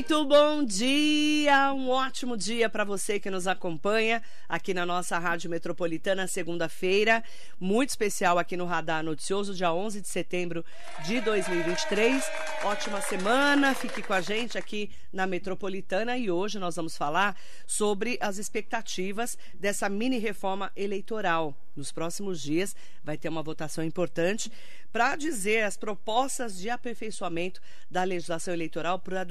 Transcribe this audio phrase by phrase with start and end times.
[0.00, 5.50] Muito bom dia, um ótimo dia para você que nos acompanha aqui na nossa Rádio
[5.50, 7.22] Metropolitana, segunda-feira,
[7.60, 10.64] muito especial aqui no Radar Noticioso, dia 11 de setembro
[11.04, 12.24] de 2023.
[12.64, 17.36] Ótima semana, fique com a gente aqui na Metropolitana e hoje nós vamos falar
[17.66, 21.54] sobre as expectativas dessa mini reforma eleitoral.
[21.76, 24.50] Nos próximos dias vai ter uma votação importante
[24.92, 27.60] para dizer as propostas de aperfeiçoamento
[27.90, 29.24] da legislação eleitoral para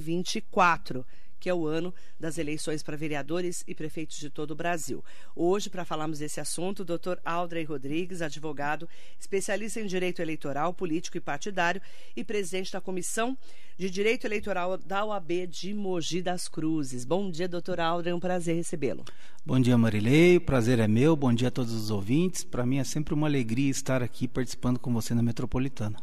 [0.00, 1.04] 2024
[1.40, 5.02] que é o ano das eleições para vereadores e prefeitos de todo o Brasil.
[5.34, 8.86] Hoje, para falarmos desse assunto, o doutor Aldrey Rodrigues, advogado,
[9.18, 11.80] especialista em direito eleitoral, político e partidário
[12.14, 13.36] e presidente da Comissão
[13.78, 17.06] de Direito Eleitoral da OAB de Mogi das Cruzes.
[17.06, 19.06] Bom dia, doutor Aldrey, é um prazer recebê-lo.
[19.44, 22.44] Bom dia, Marilei, o prazer é meu, bom dia a todos os ouvintes.
[22.44, 25.98] Para mim é sempre uma alegria estar aqui participando com você na Metropolitana.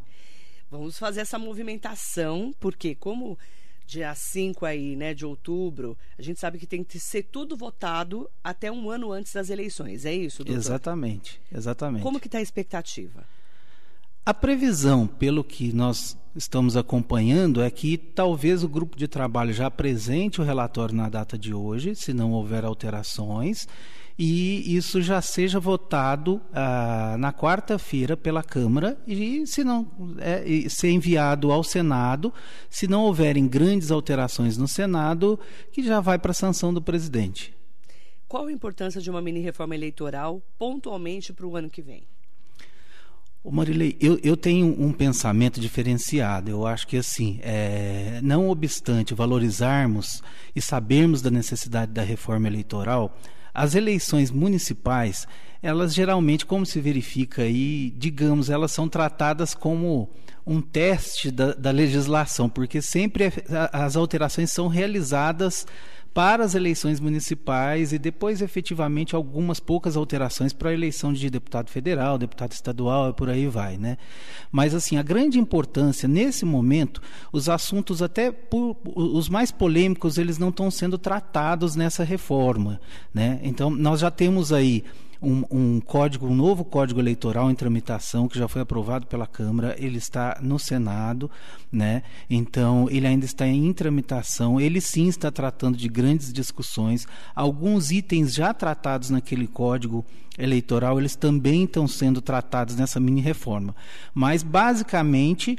[0.72, 3.38] Vamos fazer essa movimentação, porque como
[3.88, 8.30] dia 5 aí, né, de outubro, a gente sabe que tem que ser tudo votado
[8.44, 10.60] até um ano antes das eleições, é isso, doutor?
[10.60, 12.04] Exatamente, exatamente.
[12.04, 13.24] Como que está a expectativa?
[14.26, 19.68] A previsão, pelo que nós estamos acompanhando, é que talvez o grupo de trabalho já
[19.68, 23.70] apresente o relatório na data de hoje, se não houver alterações,
[24.18, 29.88] e isso já seja votado ah, na quarta-feira pela Câmara e se não
[30.18, 32.34] é, ser enviado ao Senado,
[32.70, 35.40] se não houverem grandes alterações no Senado,
[35.72, 37.56] que já vai para a sanção do presidente.
[38.28, 42.04] Qual a importância de uma mini reforma eleitoral pontualmente para o ano que vem?
[43.44, 46.52] Ô Marilei, eu, eu tenho um pensamento diferenciado.
[46.52, 50.22] Eu acho que, assim, é, não obstante valorizarmos
[50.54, 53.18] e sabermos da necessidade da reforma eleitoral,
[53.58, 55.28] as eleições municipais,
[55.64, 60.12] elas geralmente, como se verifica aí, digamos, elas são tratadas como
[60.46, 63.34] um teste da, da legislação, porque sempre
[63.74, 65.66] as alterações são realizadas
[66.18, 71.70] para as eleições municipais e depois efetivamente algumas poucas alterações para a eleição de deputado
[71.70, 74.00] federal, deputado estadual e por aí vai, né?
[74.52, 80.40] Mas assim, a grande importância nesse momento, os assuntos até por, os mais polêmicos, eles
[80.40, 82.82] não estão sendo tratados nessa reforma,
[83.14, 83.40] né?
[83.44, 84.84] Então, nós já temos aí
[85.22, 89.76] um, um, código, um novo código eleitoral em tramitação que já foi aprovado pela Câmara,
[89.80, 91.30] ele está no Senado,
[91.72, 92.04] né?
[92.30, 94.60] Então ele ainda está em tramitação.
[94.60, 97.08] Ele sim está tratando de grandes discussões.
[97.36, 100.06] Alguns itens já tratados naquele código
[100.38, 103.76] eleitoral, eles também estão sendo tratados nessa mini reforma.
[104.14, 105.58] Mas basicamente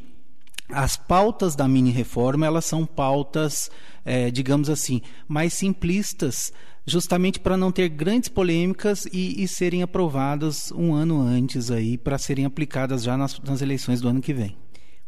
[0.71, 3.71] as pautas da mini reforma elas são pautas,
[4.05, 6.53] é, digamos assim, mais simplistas
[6.89, 12.19] justamente para não ter grandes polêmicas e, e, serem aprovadas um ano antes aí para
[12.19, 14.57] serem aplicadas já nas, nas eleições do ano que vem.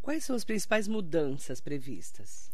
[0.02, 2.49] Quais são as principais mudanças previstas?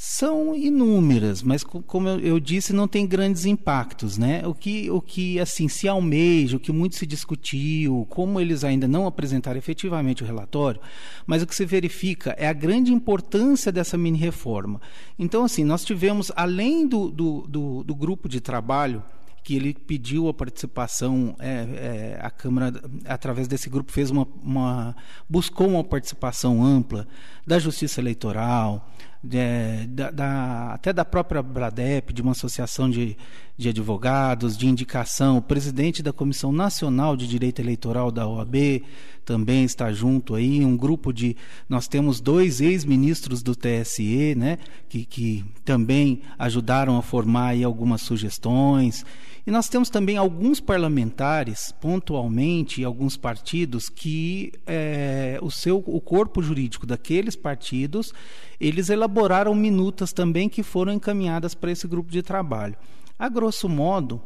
[0.00, 4.46] São inúmeras, mas como eu disse, não tem grandes impactos, né?
[4.46, 8.86] O que, o que assim se almeja, o que muito se discutiu, como eles ainda
[8.86, 10.80] não apresentaram efetivamente o relatório,
[11.26, 14.80] mas o que se verifica é a grande importância dessa mini reforma.
[15.18, 19.02] Então, assim, nós tivemos além do, do, do, do grupo de trabalho
[19.42, 22.70] que ele pediu a participação, é, é, a Câmara,
[23.06, 24.94] através desse grupo, fez uma, uma,
[25.28, 27.08] buscou uma participação ampla
[27.46, 28.88] da Justiça Eleitoral,
[29.22, 33.16] de, da, da, até da própria Bradep, de uma associação de,
[33.56, 38.82] de advogados, de indicação, o presidente da Comissão Nacional de Direito Eleitoral da OAB
[39.24, 41.36] também está junto aí, um grupo de.
[41.68, 44.56] Nós temos dois ex-ministros do TSE, né,
[44.88, 49.04] que, que também ajudaram a formar aí algumas sugestões.
[49.48, 56.42] E nós temos também alguns parlamentares, pontualmente, alguns partidos, que é, o, seu, o corpo
[56.42, 58.12] jurídico daqueles partidos,
[58.60, 62.76] eles elaboraram minutas também que foram encaminhadas para esse grupo de trabalho.
[63.18, 64.20] A grosso modo,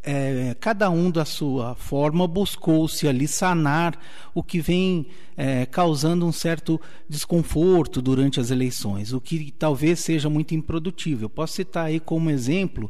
[0.00, 3.98] é, cada um da sua forma buscou-se ali sanar
[4.32, 10.30] o que vem é, causando um certo desconforto durante as eleições, o que talvez seja
[10.30, 11.24] muito improdutivo.
[11.24, 12.88] Eu posso citar aí como exemplo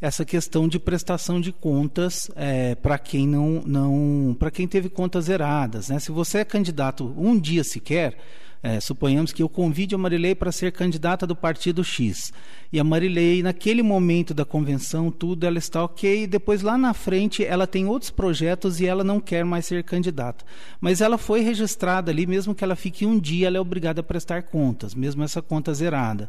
[0.00, 5.24] essa questão de prestação de contas é, para quem não, não para quem teve contas
[5.24, 5.88] zeradas.
[5.88, 5.98] Né?
[5.98, 8.18] Se você é candidato um dia sequer,
[8.62, 12.32] é, suponhamos que eu convide a Marilei para ser candidata do partido X.
[12.72, 16.24] E a Marilei, naquele momento da convenção, tudo, ela está ok.
[16.24, 19.84] E depois, lá na frente, ela tem outros projetos e ela não quer mais ser
[19.84, 20.44] candidata.
[20.80, 24.04] Mas ela foi registrada ali, mesmo que ela fique um dia, ela é obrigada a
[24.04, 26.28] prestar contas, mesmo essa conta zerada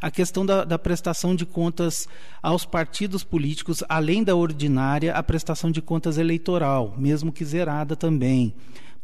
[0.00, 2.06] a questão da, da, prestação de contas
[2.42, 8.54] aos partidos políticos, além da ordinária, a prestação de contas eleitoral, mesmo que zerada também.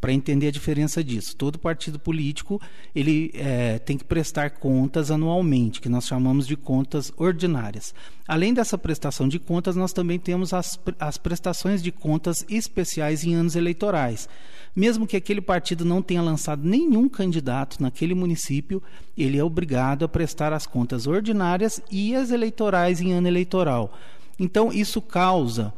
[0.02, 1.36] Para entender a diferença disso.
[1.36, 2.60] Todo partido político
[2.92, 7.94] ele é, tem que prestar contas anualmente, que nós chamamos de contas ordinárias.
[8.26, 13.34] Além dessa prestação de contas, nós também temos as, as prestações de contas especiais em
[13.34, 14.28] anos eleitorais.
[14.74, 18.82] Mesmo que aquele partido não tenha lançado nenhum candidato naquele município,
[19.16, 23.96] ele é obrigado a prestar as contas ordinárias e as eleitorais em ano eleitoral.
[24.36, 25.72] Então, isso causa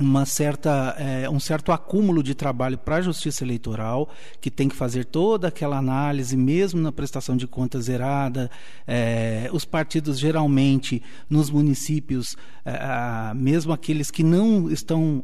[0.00, 4.08] uma certa, é, um certo acúmulo de trabalho para a Justiça Eleitoral,
[4.40, 8.50] que tem que fazer toda aquela análise, mesmo na prestação de contas zerada.
[8.86, 15.22] É, os partidos, geralmente, nos municípios, é, mesmo aqueles que não estão,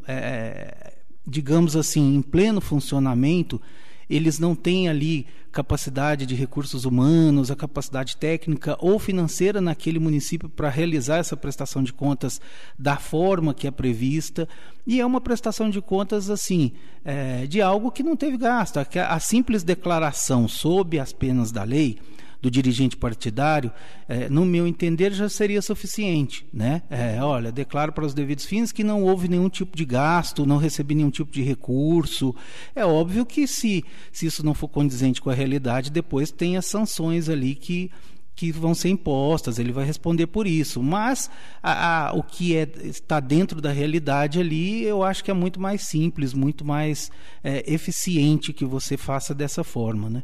[1.26, 3.60] digamos assim, em pleno funcionamento,
[4.08, 10.48] eles não têm ali capacidade de recursos humanos, a capacidade técnica ou financeira naquele município
[10.48, 12.40] para realizar essa prestação de contas
[12.78, 14.46] da forma que é prevista.
[14.86, 16.72] E é uma prestação de contas assim,
[17.04, 18.78] é, de algo que não teve gasto.
[18.78, 21.98] A, a simples declaração sob as penas da lei
[22.40, 23.72] do dirigente partidário,
[24.08, 26.46] é, no meu entender, já seria suficiente.
[26.52, 26.82] Né?
[26.90, 30.56] É, olha, declaro para os devidos fins que não houve nenhum tipo de gasto, não
[30.56, 32.34] recebi nenhum tipo de recurso.
[32.74, 36.66] É óbvio que se, se isso não for condizente com a realidade, depois tem as
[36.66, 37.90] sanções ali que
[38.36, 40.82] que vão ser impostas, ele vai responder por isso.
[40.82, 41.30] Mas
[41.62, 45.58] a, a, o que é, está dentro da realidade ali, eu acho que é muito
[45.58, 47.10] mais simples, muito mais
[47.42, 50.10] é, eficiente que você faça dessa forma.
[50.10, 50.22] Né?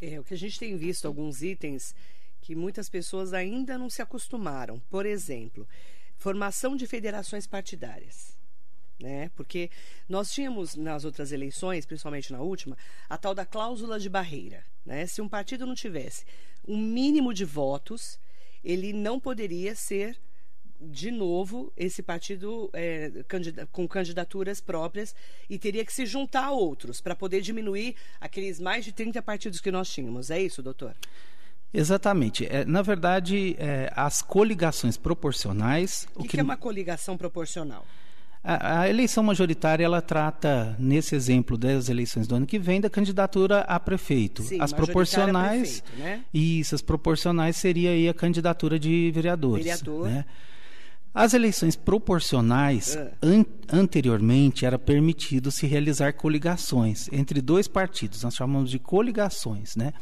[0.00, 1.94] É, o que a gente tem visto alguns itens
[2.40, 4.80] que muitas pessoas ainda não se acostumaram.
[4.88, 5.68] Por exemplo,
[6.16, 8.36] formação de federações partidárias.
[9.00, 9.30] Né?
[9.36, 9.70] Porque
[10.08, 12.76] nós tínhamos nas outras eleições, principalmente na última,
[13.08, 14.64] a tal da cláusula de barreira.
[14.84, 15.06] Né?
[15.06, 16.24] Se um partido não tivesse
[16.66, 18.18] um mínimo de votos,
[18.62, 20.18] ele não poderia ser
[20.80, 23.10] de novo esse partido é,
[23.72, 25.14] com candidaturas próprias
[25.48, 29.60] e teria que se juntar a outros para poder diminuir aqueles mais de 30 partidos
[29.60, 30.30] que nós tínhamos.
[30.30, 30.94] É isso, doutor?
[31.72, 32.46] Exatamente.
[32.46, 36.06] É, na verdade, é, as coligações proporcionais.
[36.14, 37.84] O que, que, que é uma coligação proporcional?
[38.42, 42.88] A, a, eleição majoritária ela trata, nesse exemplo das eleições do ano que vem, da
[42.88, 44.42] candidatura a prefeito.
[44.42, 45.80] Sim, as proporcionais.
[45.80, 46.24] Prefeito, né?
[46.32, 49.64] Isso, as proporcionais seria aí a candidatura de vereadores.
[49.64, 50.08] Vereador.
[50.08, 50.24] Né?
[51.18, 53.12] As eleições proporcionais, é.
[53.20, 58.22] an anteriormente, era permitido se realizar coligações entre dois partidos.
[58.22, 59.92] Nós chamamos de coligações, né?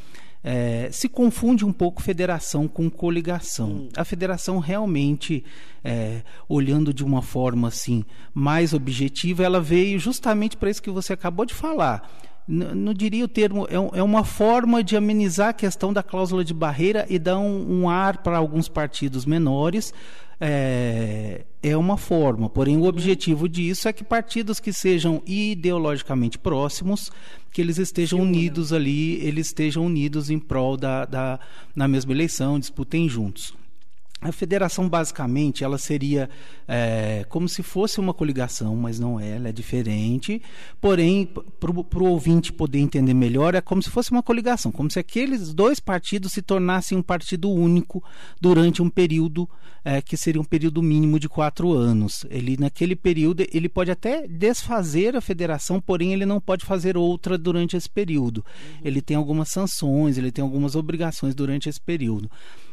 [0.45, 3.71] É, se confunde um pouco federação com coligação.
[3.71, 3.89] Hum.
[3.97, 5.43] A federação realmente,
[5.83, 8.05] é, olhando de uma forma assim
[8.35, 12.13] mais objetiva, ela veio justamente para isso que você acabou de falar.
[12.47, 16.45] N não diria o termo, é, é, uma forma de amenizar a questão da cláusula
[16.45, 19.93] de barreira e dar um, um ar para alguns partidos menores,
[20.41, 27.11] é, é uma forma, porém o objetivo disso é que partidos que sejam ideologicamente próximos,
[27.51, 31.41] que eles estejam unidos ali, eles estejam unidos em prol da, da
[31.75, 33.55] na mesma eleição, disputem juntos.
[34.27, 36.29] A federação, basicamente, ela seria
[36.67, 40.43] é, como se fosse uma coligação, mas não é, ela é diferente.
[40.81, 41.29] Porém,
[41.61, 45.55] para o ouvinte poder entender melhor, é como se fosse uma coligação, como se aqueles
[45.55, 48.03] dois partidos se tornassem um partido único
[48.41, 49.49] durante um período
[49.85, 52.27] é, que seria um período mínimo de quatro anos.
[52.29, 57.39] Ele, naquele período, ele pode até desfazer a federação, porém ele não pode fazer outra
[57.39, 58.39] durante esse período.
[58.39, 58.81] Uhum.
[58.85, 62.29] Ele tem algumas sanções, ele tem algumas obrigações durante esse período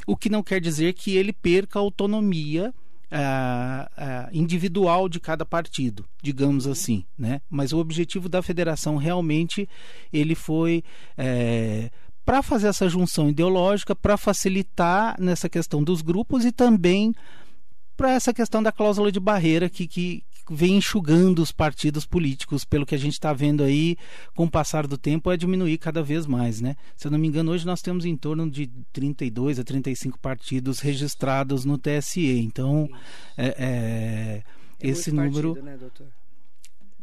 [0.08, 2.74] o que não quer dizer que ele perca a autonomia
[3.14, 7.42] uh, uh, individual de cada partido, digamos assim, né?
[7.50, 9.68] Mas o objetivo da federação realmente
[10.12, 10.84] ele foi
[11.18, 11.90] é,
[12.26, 17.14] para fazer essa junção ideológica, para facilitar nessa questão dos grupos e também
[17.96, 22.86] para essa questão da cláusula de barreira que, que, vem enxugando os partidos políticos, pelo
[22.86, 23.98] que a gente está vendo aí,
[24.36, 26.76] com o passar do tempo, é diminuir cada vez mais, né?
[26.96, 30.80] Se eu não me engano, hoje nós temos em torno de 32 a 35 partidos
[30.80, 32.40] registrados no TSE.
[32.40, 32.90] Então,
[33.38, 34.44] é, é,
[34.80, 35.56] é esse número.
[35.56, 35.78] Partido, né?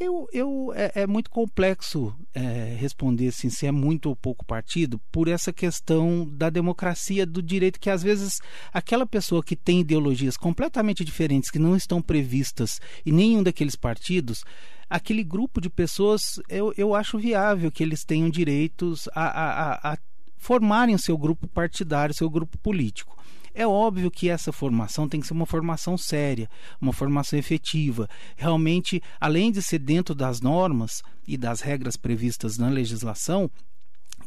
[0.00, 4.98] Eu, eu, é, é muito complexo é, responder assim, se é muito ou pouco partido,
[5.12, 8.40] por essa questão da democracia, do direito, que às vezes
[8.72, 14.42] aquela pessoa que tem ideologias completamente diferentes, que não estão previstas em nenhum daqueles partidos,
[14.88, 19.98] aquele grupo de pessoas, eu, eu acho viável que eles tenham direitos a, a, a
[20.38, 23.22] formarem o seu grupo partidário, seu grupo político.
[23.54, 26.48] É óbvio que essa formação tem que ser uma formação séria,
[26.80, 28.08] uma formação efetiva.
[28.36, 33.50] Realmente, além de ser dentro das normas e das regras previstas na legislação,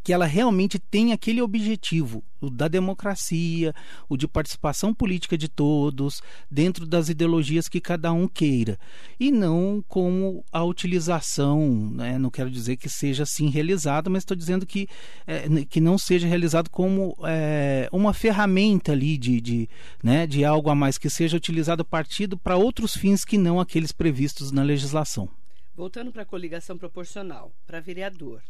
[0.04, 3.74] que ela realmente tem aquele objetivo, o da democracia,
[4.10, 8.78] o de participação política de todos, dentro das ideologias que cada um queira.
[9.18, 12.18] E não como a utilização, né?
[12.18, 14.90] não quero dizer que seja assim realizado, mas estou dizendo que,
[15.26, 19.70] é, que não seja realizado como é, uma ferramenta ali de, de,
[20.04, 23.94] né, de algo a mais, que seja utilizado partido para outros fins que não aqueles
[23.94, 25.30] previstos na legislação.
[25.76, 28.42] Voltando para a coligação proporcional, para vereador.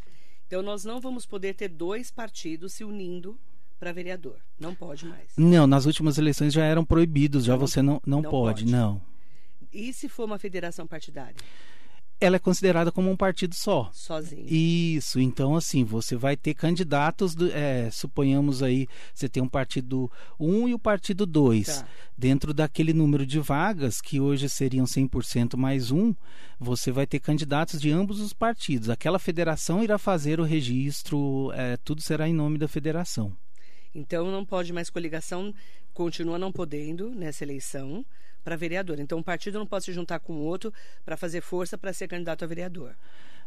[0.53, 3.35] Então, nós não vamos poder ter dois partidos se unindo
[3.79, 4.35] para vereador.
[4.59, 5.31] Não pode mais.
[5.35, 8.71] Não, nas últimas eleições já eram proibidos, já não, você não, não, não pode, pode,
[8.71, 9.01] não.
[9.73, 11.35] E se for uma federação partidária?
[12.23, 13.89] Ela é considerada como um partido só.
[13.93, 14.45] Sozinho.
[14.47, 15.19] Isso.
[15.19, 20.69] Então, assim, você vai ter candidatos, do, é, suponhamos aí, você tem um partido 1
[20.69, 21.65] e o partido 2.
[21.67, 21.87] Tá.
[22.17, 26.15] Dentro daquele número de vagas, que hoje seriam 100% mais um,
[26.59, 28.89] você vai ter candidatos de ambos os partidos.
[28.89, 33.35] Aquela federação irá fazer o registro, é, tudo será em nome da federação.
[33.93, 35.53] Então, não pode mais coligação,
[35.93, 38.05] continua não podendo nessa eleição
[38.43, 38.99] para vereador.
[38.99, 40.73] Então, um partido não pode se juntar com o outro
[41.05, 42.95] para fazer força para ser candidato a vereador.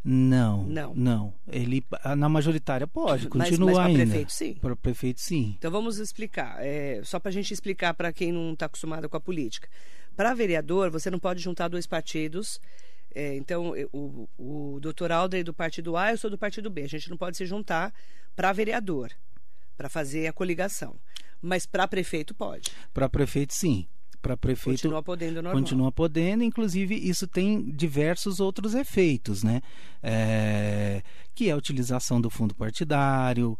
[0.08, 1.34] Não, não, não.
[1.48, 1.84] Ele
[2.16, 3.98] na majoritária pode, continua mas, mas ainda.
[3.98, 4.54] Para prefeito, sim.
[4.54, 5.54] Para prefeito, sim.
[5.58, 9.16] Então vamos explicar, é, só para a gente explicar para quem não está acostumado com
[9.16, 9.68] a política.
[10.14, 12.60] Para vereador, você não pode juntar dois partidos.
[13.12, 16.82] É, então, o, o doutor Alder é do partido A, eu sou do partido B.
[16.82, 17.92] A gente não pode se juntar
[18.36, 19.10] para vereador,
[19.76, 20.94] para fazer a coligação.
[21.42, 22.70] Mas para prefeito pode.
[22.94, 23.88] Para prefeito, sim
[24.26, 25.52] para prefeito continua podendo normal.
[25.52, 29.62] continua podendo inclusive isso tem diversos outros efeitos né
[30.02, 31.00] é,
[31.36, 33.58] que é a utilização do fundo partidário,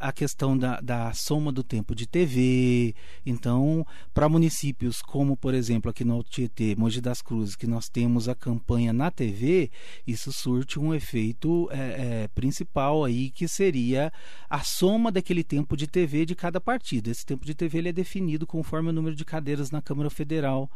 [0.00, 2.94] a questão da, da soma do tempo de TV.
[3.26, 8.28] Então, para municípios como, por exemplo, aqui no Tietê, Mogi das Cruzes, que nós temos
[8.28, 9.68] a campanha na TV,
[10.06, 14.12] isso surte um efeito é, é, principal aí, que seria
[14.48, 17.10] a soma daquele tempo de TV de cada partido.
[17.10, 20.70] Esse tempo de TV ele é definido conforme o número de cadeiras na Câmara Federal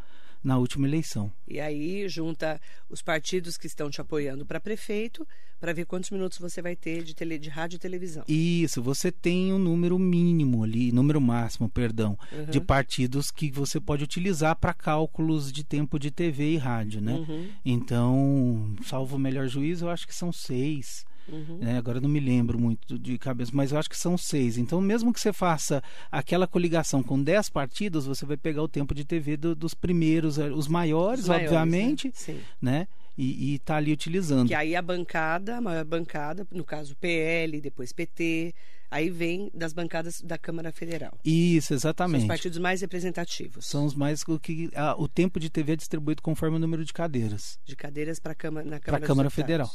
[0.47, 1.33] na última eleição.
[1.49, 5.27] E aí junta os partidos que estão te apoiando para prefeito
[5.59, 8.23] para ver quantos minutos você vai ter de, tele, de rádio e televisão.
[8.29, 12.45] Isso, você tem um número mínimo ali, número máximo, perdão, uhum.
[12.45, 17.15] de partidos que você pode utilizar para cálculos de tempo de TV e rádio, né?
[17.15, 17.49] Uhum.
[17.65, 21.05] Então, salvo o melhor juízo, eu acho que são seis.
[21.29, 21.59] Uhum.
[21.61, 21.79] Né?
[21.79, 24.59] Agora não me lembro muito de cabeça, mas eu acho que são seis.
[24.59, 28.95] Então, mesmo que você faça aquela coligação com dez partidos, você vai pegar o tempo
[28.95, 32.13] de TV do, dos primeiros, eh, os maiores, os maiores obviamente,
[32.61, 32.81] né?
[32.81, 32.89] né?
[33.19, 34.49] E está ali utilizando.
[34.49, 38.55] Que aí a bancada, a maior bancada, no caso PL, depois PT,
[38.91, 41.19] aí vem das bancadas da Câmara Federal.
[41.25, 42.21] Isso, exatamente.
[42.21, 43.67] São os partidos mais representativos.
[43.67, 46.85] São os mais o que a, o tempo de TV é distribuído conforme o número
[46.85, 47.59] de cadeiras.
[47.65, 49.71] De cadeiras para Câmara na Câmara, Câmara Federal.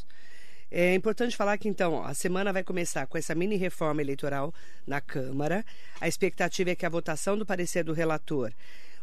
[0.74, 4.54] É importante falar que, então, a semana vai começar com essa mini reforma eleitoral
[4.88, 5.66] na Câmara.
[6.00, 8.54] A expectativa é que a votação do parecer do relator,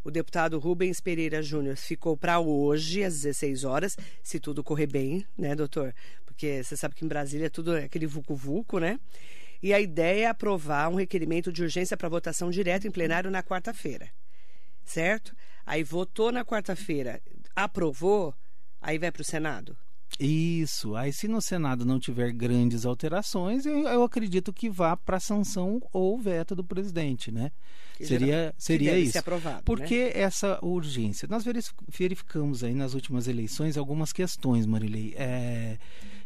[0.02, 5.26] o deputado Rubens Pereira Júnior, ficou para hoje, às 16 horas, se tudo correr bem,
[5.37, 5.94] né, doutor?
[6.25, 8.98] Porque você sabe que em Brasília é tudo aquele vulco-vulco, né?
[9.62, 13.42] E a ideia é aprovar um requerimento de urgência para votação direta em plenário na
[13.42, 14.08] quarta-feira.
[14.87, 15.37] Certo?
[15.66, 17.20] Aí votou na quarta-feira,
[17.54, 18.34] aprovou,
[18.80, 19.76] aí vai para o Senado.
[20.18, 20.96] Isso.
[20.96, 25.80] Aí, se no Senado não tiver grandes alterações, eu, eu acredito que vá para sanção
[25.92, 27.52] ou veto do presidente, né?
[27.96, 29.18] Que seria seria isso.
[29.18, 29.86] Aprovado, Por né?
[29.86, 31.26] que essa urgência?
[31.28, 31.44] Nós
[31.88, 35.14] verificamos aí nas últimas eleições algumas questões, Marilei.
[35.16, 35.78] É,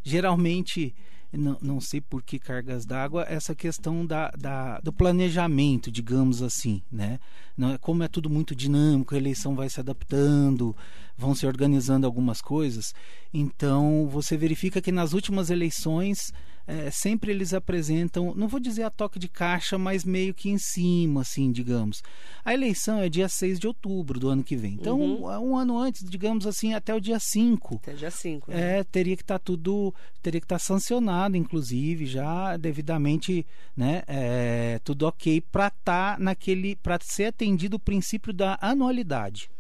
[0.02, 0.94] geralmente
[1.32, 6.82] não, não sei por que cargas d'água, essa questão da, da, do planejamento, digamos assim,
[6.90, 7.18] né?
[7.56, 10.76] Não, é, como é tudo muito dinâmico, a eleição vai se adaptando,
[11.16, 12.94] vão se organizando algumas coisas,
[13.32, 16.32] então você verifica que nas últimas eleições
[16.66, 20.59] é, sempre eles apresentam, não vou dizer a toque de caixa, mas meio que em
[20.59, 22.02] cima, assim, digamos.
[22.45, 24.75] A eleição é dia 6 de outubro do ano que vem.
[24.75, 25.50] Então, uhum.
[25.50, 27.76] um ano antes, digamos assim, até o dia 5.
[27.76, 28.50] Até dia 5.
[28.50, 28.78] Né?
[28.78, 34.02] É, teria que estar tá tudo, teria que estar tá sancionado, inclusive, já devidamente, né,
[34.07, 39.50] é, tudo ok para estar tá naquele, para ser atendido o princípio da anualidade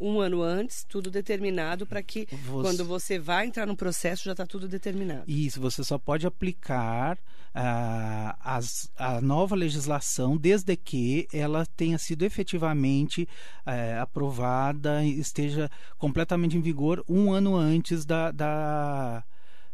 [0.00, 2.62] um ano antes, tudo determinado para que você...
[2.62, 5.24] quando você vai entrar no processo já está tudo determinado.
[5.26, 12.24] Isso, você só pode aplicar uh, as, a nova legislação desde que ela tenha sido
[12.24, 13.28] efetivamente
[13.66, 19.24] uh, aprovada e esteja completamente em vigor um ano antes da, da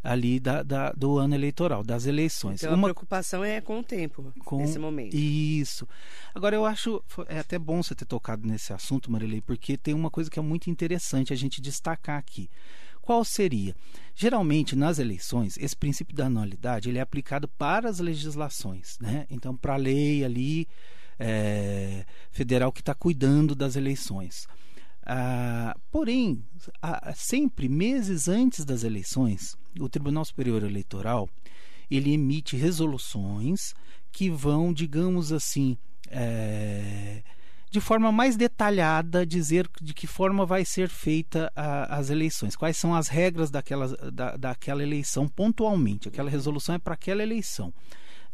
[0.04, 2.62] ali da, da, do ano eleitoral, das eleições.
[2.62, 2.88] Então Uma...
[2.88, 4.58] a preocupação é com o tempo, com...
[4.58, 5.14] nesse momento.
[5.16, 5.88] Isso.
[6.34, 10.10] Agora eu acho, é até bom você ter tocado nesse assunto, Marilei, porque tem uma
[10.10, 12.50] coisa que é muito interessante a gente destacar aqui.
[13.00, 13.74] qual seria?
[14.14, 18.98] Geralmente, nas eleições, esse princípio da anualidade ele é aplicado para as legislações.
[19.00, 19.26] Né?
[19.30, 20.68] Então, para a lei ali
[21.18, 24.46] é, federal que está cuidando das eleições.
[25.06, 26.42] Ah, porém,
[27.14, 31.28] sempre meses antes das eleições, o Tribunal Superior Eleitoral
[31.90, 33.74] ele emite resoluções
[34.10, 35.76] que vão, digamos assim,
[36.08, 37.22] é,
[37.70, 42.76] de forma mais detalhada dizer de que forma vai ser feita a, as eleições, quais
[42.76, 46.08] são as regras daquela, da, daquela eleição pontualmente.
[46.08, 47.74] Aquela resolução é para aquela eleição.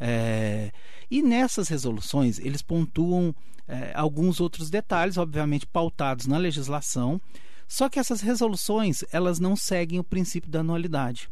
[0.03, 0.71] É,
[1.11, 3.35] e nessas resoluções eles pontuam
[3.67, 7.21] é, alguns outros detalhes, obviamente pautados na legislação,
[7.67, 11.29] só que essas resoluções elas não seguem o princípio da anualidade.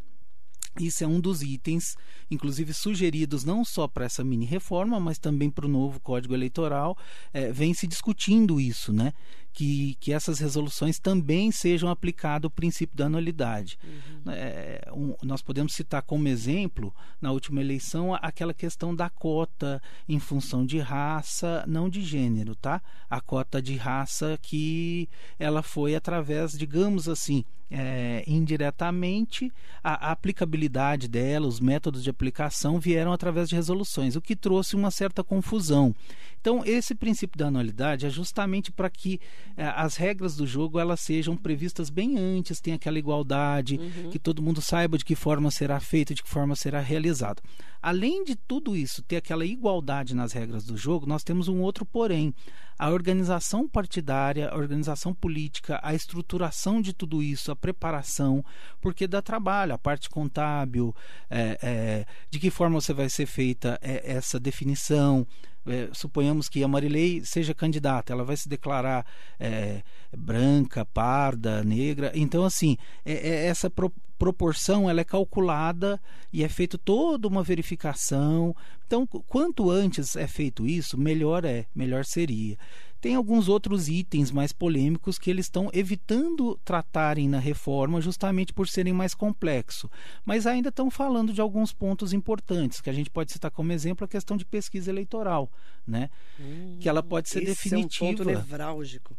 [0.79, 1.97] Isso é um dos itens,
[2.29, 6.97] inclusive sugeridos não só para essa mini reforma, mas também para o novo Código Eleitoral.
[7.33, 9.13] É, vem se discutindo isso, né?
[9.51, 13.79] Que, que essas resoluções também sejam aplicado o princípio da anualidade.
[13.83, 14.31] Uhum.
[14.31, 20.19] É, um, nós podemos citar como exemplo, na última eleição, aquela questão da cota em
[20.19, 22.81] função de raça, não de gênero, tá?
[23.09, 25.09] A cota de raça que
[25.39, 29.51] ela foi através, digamos assim, é, indiretamente,
[29.83, 34.75] a, a, aplicabilidade dela, os métodos de aplicação vieram através de resoluções, o que trouxe
[34.75, 35.95] uma certa confusão.
[36.41, 39.19] Então, esse princípio da anualidade é justamente para que
[39.57, 44.09] é, as regras do jogo elas sejam previstas bem antes, tenha aquela igualdade, uhum.
[44.09, 47.41] que todo mundo saiba de que forma será feito, de que forma será realizado.
[47.81, 51.85] Além de tudo isso, ter aquela igualdade nas regras do jogo, nós temos um outro
[51.85, 52.33] porém.
[52.77, 58.43] A organização partidária, a organização política, a estruturação de tudo isso, a preparação,
[58.79, 60.95] porque dá trabalho, a parte contábil,
[61.29, 65.25] é, é, de que forma você vai ser feita é, essa definição,
[65.65, 69.05] é, suponhamos que a Marilei seja candidata, ela vai se declarar
[69.39, 69.83] é,
[70.15, 72.11] branca, parda, negra.
[72.15, 75.99] Então, assim, é, é essa pro, proporção ela é calculada
[76.31, 78.55] e é feita toda uma verificação.
[78.85, 82.57] Então, quanto antes é feito isso, melhor é, melhor seria.
[83.01, 88.67] Tem alguns outros itens mais polêmicos que eles estão evitando tratarem na reforma justamente por
[88.67, 89.89] serem mais complexos.
[90.25, 94.03] Mas ainda estão falando de alguns pontos importantes, que a gente pode citar como exemplo
[94.03, 95.49] a questão de pesquisa eleitoral,
[95.87, 96.09] né?
[96.39, 98.05] Hum, que ela pode ser definitiva.
[98.05, 99.15] É um ponto nevrálgico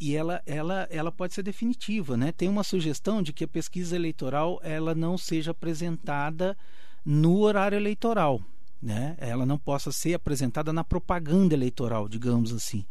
[0.00, 2.32] e ela, ela, ela pode ser definitiva, né?
[2.32, 6.56] Tem uma sugestão de que a pesquisa eleitoral ela não seja apresentada
[7.04, 8.40] no horário eleitoral,
[8.82, 9.14] né?
[9.18, 12.86] Ela não possa ser apresentada na propaganda eleitoral, digamos assim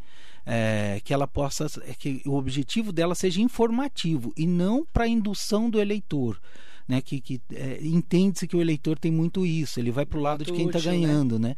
[0.51, 5.69] é, que ela possa é, que o objetivo dela seja informativo e não para indução
[5.69, 6.41] do eleitor.
[6.87, 10.21] Né, que, que é, entende-se que o eleitor tem muito isso, ele vai para o
[10.23, 10.85] lado de quem está né?
[10.85, 11.49] ganhando, né?
[11.49, 11.55] né?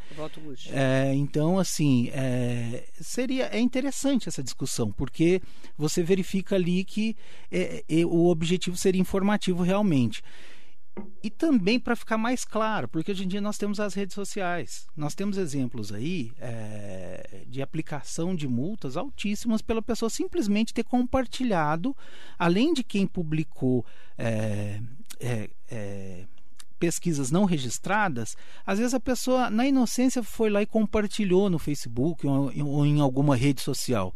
[0.73, 5.41] É, então, assim, é, seria é interessante essa discussão, porque
[5.77, 7.15] você verifica ali que
[7.49, 10.21] é, é, o objetivo seria informativo realmente.
[11.23, 14.87] E também para ficar mais claro, porque hoje em dia nós temos as redes sociais.
[14.95, 21.95] Nós temos exemplos aí é, de aplicação de multas altíssimas pela pessoa simplesmente ter compartilhado,
[22.37, 23.85] além de quem publicou
[24.17, 24.81] é,
[25.19, 26.25] é,
[26.79, 32.25] pesquisas não registradas, às vezes a pessoa, na inocência, foi lá e compartilhou no Facebook
[32.25, 34.13] ou, ou em alguma rede social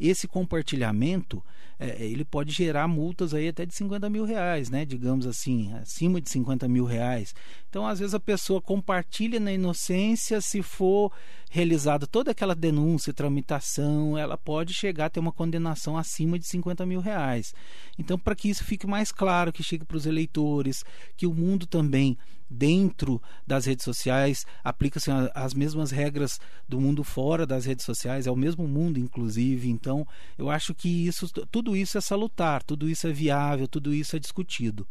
[0.00, 1.44] esse compartilhamento
[1.82, 4.84] é, ele pode gerar multas aí até de 50 mil reais, né?
[4.84, 7.34] Digamos assim, acima de 50 mil reais.
[7.70, 11.10] Então, às vezes, a pessoa compartilha na inocência, se for
[11.50, 16.84] realizada toda aquela denúncia, tramitação, ela pode chegar a ter uma condenação acima de 50
[16.84, 17.54] mil reais.
[17.98, 20.84] Então, para que isso fique mais claro, que chegue para os eleitores,
[21.16, 22.18] que o mundo também
[22.50, 28.30] dentro das redes sociais, aplica-se as mesmas regras do mundo fora das redes sociais, é
[28.30, 29.70] o mesmo mundo, inclusive.
[29.70, 34.16] Então, eu acho que isso, tudo isso é salutar, tudo isso é viável, tudo isso
[34.16, 34.86] é discutido.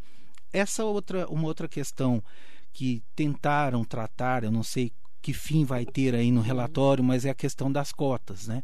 [0.51, 2.23] Essa outra, uma outra questão
[2.71, 7.29] que tentaram tratar, eu não sei que fim vai ter aí no relatório, mas é
[7.29, 8.63] a questão das cotas, né?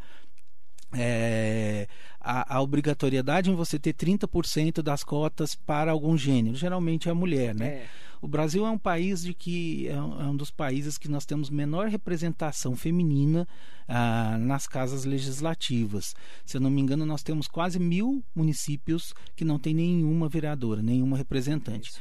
[0.94, 1.88] É,
[2.22, 7.16] a, a, obrigatoriedade em você ter 30% das cotas para algum gênero, geralmente é a
[7.16, 7.68] mulher, né?
[7.68, 7.88] É.
[8.26, 11.28] O Brasil é um país de que é um, é um dos países que nós
[11.28, 13.48] temos menor representação feminina
[13.88, 16.16] ah, nas casas legislativas.
[16.44, 20.82] Se eu não me engano, nós temos quase mil municípios que não tem nenhuma vereadora,
[20.82, 21.92] nenhuma representante.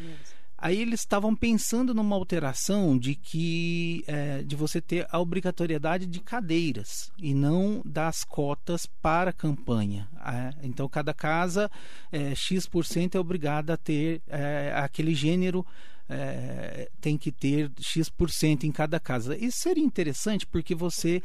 [0.64, 6.20] Aí eles estavam pensando numa alteração de que é, de você ter a obrigatoriedade de
[6.20, 10.09] cadeiras e não das cotas para campanha.
[10.24, 11.70] É, então cada casa
[12.11, 15.66] é, x% é obrigada a ter é, aquele gênero
[16.09, 19.37] é, tem que ter X% em cada casa.
[19.37, 21.22] Isso seria interessante porque você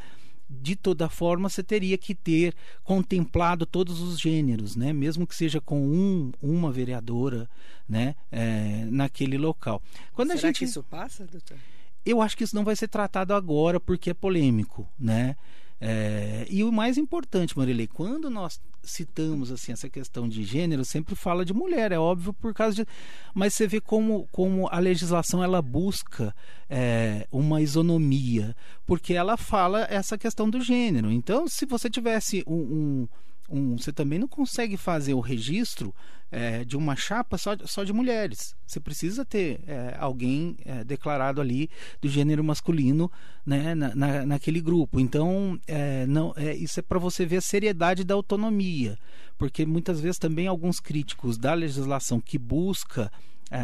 [0.50, 4.92] de toda forma você teria que ter contemplado todos os gêneros, né?
[4.92, 7.48] mesmo que seja com um, uma vereadora
[7.90, 8.14] né?
[8.30, 9.82] É, naquele local.
[10.12, 10.58] Quando Será a gente...
[10.60, 11.58] que isso passa, doutor?
[12.06, 15.36] Eu acho que isso não vai ser tratado agora porque é polêmico, né?
[15.80, 21.14] É, e o mais importante, Marilei, quando nós citamos assim essa questão de gênero, sempre
[21.14, 22.86] fala de mulher, é óbvio por causa de,
[23.34, 26.34] mas você vê como, como a legislação ela busca
[26.68, 28.54] é, uma isonomia,
[28.86, 31.10] porque ela fala essa questão do gênero.
[31.10, 33.08] Então, se você tivesse um, um
[33.50, 35.94] um, você também não consegue fazer o registro
[36.30, 38.54] é, de uma chapa só, só de mulheres.
[38.64, 41.68] Você precisa ter é, alguém é, declarado ali
[42.00, 43.10] do gênero masculino
[43.44, 45.00] né, na, na, naquele grupo.
[45.00, 48.96] Então, é, não, é, isso é para você ver a seriedade da autonomia,
[49.36, 53.10] porque muitas vezes também alguns críticos da legislação que busca
[53.50, 53.58] é,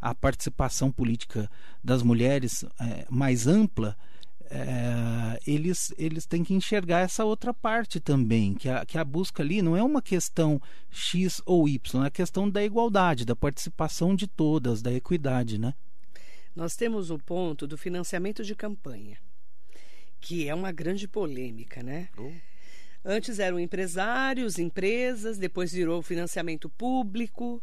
[0.00, 1.50] a participação política
[1.82, 2.62] das mulheres
[3.08, 3.96] mais ampla
[4.50, 9.42] é, eles, eles têm que enxergar essa outra parte também, que a, que a busca
[9.42, 14.14] ali não é uma questão X ou Y, é a questão da igualdade, da participação
[14.14, 15.74] de todas, da equidade, né?
[16.54, 19.18] Nós temos o ponto do financiamento de campanha,
[20.20, 22.08] que é uma grande polêmica, né?
[22.16, 22.30] Oh.
[23.04, 27.62] Antes eram empresários, empresas, depois virou financiamento público.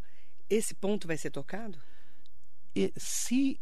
[0.49, 1.79] Esse ponto vai ser tocado?
[2.75, 3.59] E, se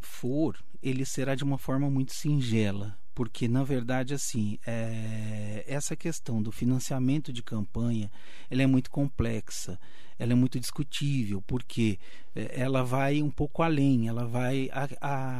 [0.00, 6.42] for, ele será de uma forma muito singela, porque na verdade assim é, essa questão
[6.42, 8.10] do financiamento de campanha
[8.48, 9.78] ela é muito complexa
[10.18, 11.98] ela é muito discutível porque
[12.34, 14.88] é, ela vai um pouco além ela vai a,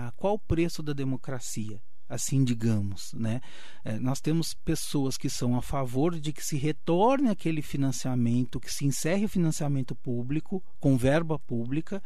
[0.08, 3.40] a qual o preço da democracia assim digamos, né?
[3.84, 8.72] É, nós temos pessoas que são a favor de que se retorne aquele financiamento, que
[8.72, 12.02] se encerre o financiamento público com verba pública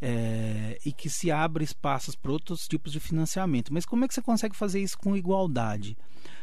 [0.00, 3.72] é, e que se abra espaços para outros tipos de financiamento.
[3.72, 5.96] Mas como é que você consegue fazer isso com igualdade?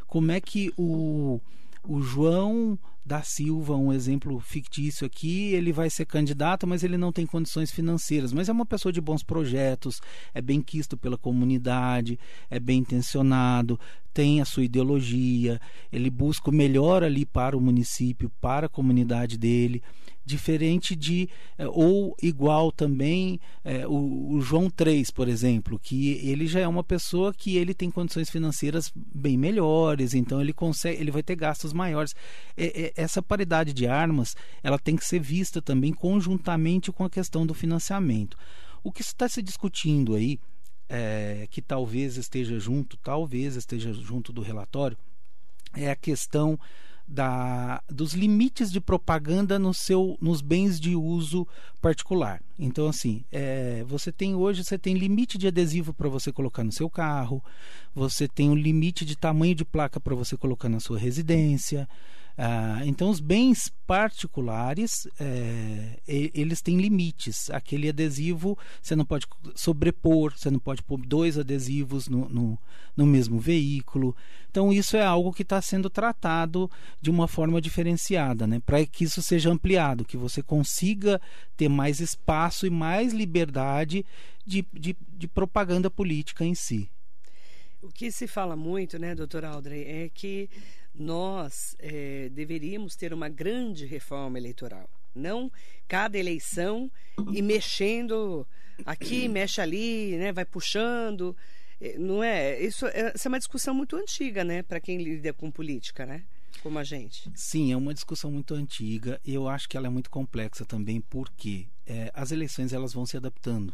[0.07, 1.39] Como é que o
[1.87, 7.13] o João da Silva, um exemplo fictício aqui, ele vai ser candidato, mas ele não
[7.13, 8.33] tem condições financeiras.
[8.33, 10.01] Mas é uma pessoa de bons projetos,
[10.33, 13.79] é bem quisto pela comunidade, é bem intencionado,
[14.13, 19.37] tem a sua ideologia, ele busca o melhor ali para o município, para a comunidade
[19.37, 19.81] dele
[20.27, 26.45] diferente de é, ou igual também é, o, o, João 3, por exemplo, que ele
[26.45, 31.11] já é uma pessoa que ele tem condições financeiras bem melhores, então ele consegue, ele
[31.11, 32.13] vai ter gastos maiores.
[32.55, 37.09] É, é, essa paridade de armas, ela tem que ser vista também conjuntamente com a
[37.09, 38.37] questão do financiamento.
[38.83, 40.39] O que está se discutindo aí,
[40.89, 44.97] é, que talvez esteja junto, talvez esteja junto do relatório,
[45.73, 46.59] é a questão
[47.07, 51.47] da, dos limites de propaganda no seu, nos bens de uso
[51.81, 52.41] particular.
[52.59, 56.71] Então, assim, é, você tem hoje você tem limite de adesivo para você colocar no
[56.71, 57.41] seu carro,
[57.95, 61.87] você tem um limite de tamanho de placa para você colocar na sua residência.
[62.39, 67.49] Ah, então, os bens particulares, é, eles têm limites.
[67.49, 72.59] Aquele adesivo, você não pode sobrepor, você não pode pôr dois adesivos no, no,
[72.95, 74.15] no mesmo veículo.
[74.51, 76.69] Então, isso é algo que está sendo tratado
[77.01, 78.59] de uma forma diferenciada, né?
[78.59, 81.19] para que isso seja ampliado, que você consiga
[81.55, 84.05] ter mais espaço e mais liberdade
[84.45, 86.87] de, de, de propaganda política em si.
[87.81, 90.49] O que se fala muito, né, doutora Aldrey, é que
[90.97, 94.89] nós é, deveríamos ter uma grande reforma eleitoral.
[95.13, 95.51] Não
[95.87, 96.91] cada eleição
[97.31, 98.45] e mexendo
[98.85, 101.35] aqui, mexe ali, né, vai puxando.
[101.79, 102.59] É, não é?
[102.59, 106.23] Isso, é, essa é uma discussão muito antiga, né, para quem lida com política, né?
[106.63, 107.31] Como a gente.
[107.35, 109.21] Sim, é uma discussão muito antiga.
[109.23, 113.15] Eu acho que ela é muito complexa também, porque é, as eleições elas vão se
[113.15, 113.73] adaptando.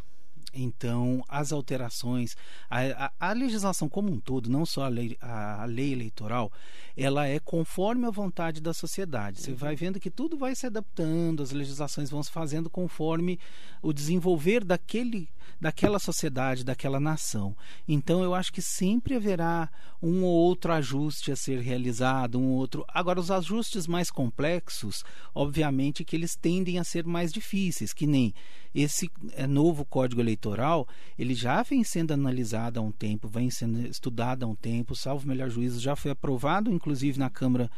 [0.54, 2.38] Então, as alterações,
[2.70, 6.52] a, a, a, legislação como um todo, não só a lei, a, a lei eleitoral,
[6.96, 9.42] ela é conforme a vontade da sociedade.
[9.42, 13.40] Você vai vendo que tudo vai se adaptando, as legislações vão se fazendo conforme
[13.82, 15.28] o desenvolver daquele,
[15.60, 17.56] daquela sociedade, daquela nação.
[17.88, 19.70] Então, eu acho que sempre haverá
[20.02, 22.86] um ou outro ajuste a ser realizado, um outro.
[22.88, 25.04] Agora, os ajustes mais complexos,
[25.34, 28.34] obviamente, que eles tendem a ser mais difíceis, que nem
[28.74, 33.88] esse é, novo código eleitoral, ele já vem sendo analisado há um tempo, vem sendo
[33.88, 37.70] estudado há um tempo, salvo melhor juízo, já foi aprovado, inclusive na Câmara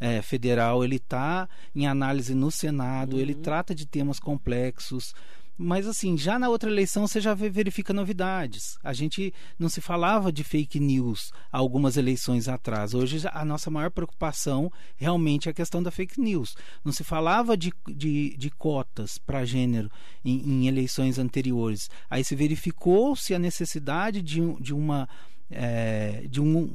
[0.00, 3.20] é, Federal, ele está em análise no Senado, uhum.
[3.20, 5.14] ele trata de temas complexos,
[5.56, 8.78] mas assim, já na outra eleição você já verifica novidades.
[8.82, 12.94] A gente não se falava de fake news algumas eleições atrás.
[12.94, 16.56] Hoje a nossa maior preocupação realmente é a questão da fake news.
[16.84, 19.90] Não se falava de, de, de cotas para gênero
[20.24, 21.90] em, em, eleições anteriores.
[22.08, 25.08] Aí se verificou-se a necessidade de, de uma.
[25.50, 26.72] É, de um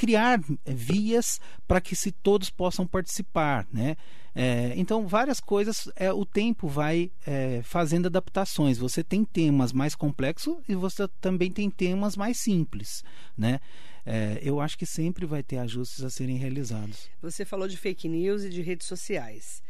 [0.00, 3.98] criar vias para que se todos possam participar, né?
[4.34, 8.78] É, então, várias coisas, é, o tempo vai é, fazendo adaptações.
[8.78, 13.04] Você tem temas mais complexos e você também tem temas mais simples,
[13.36, 13.60] né?
[14.06, 17.10] É, eu acho que sempre vai ter ajustes a serem realizados.
[17.20, 19.62] Você falou de fake news e de redes sociais.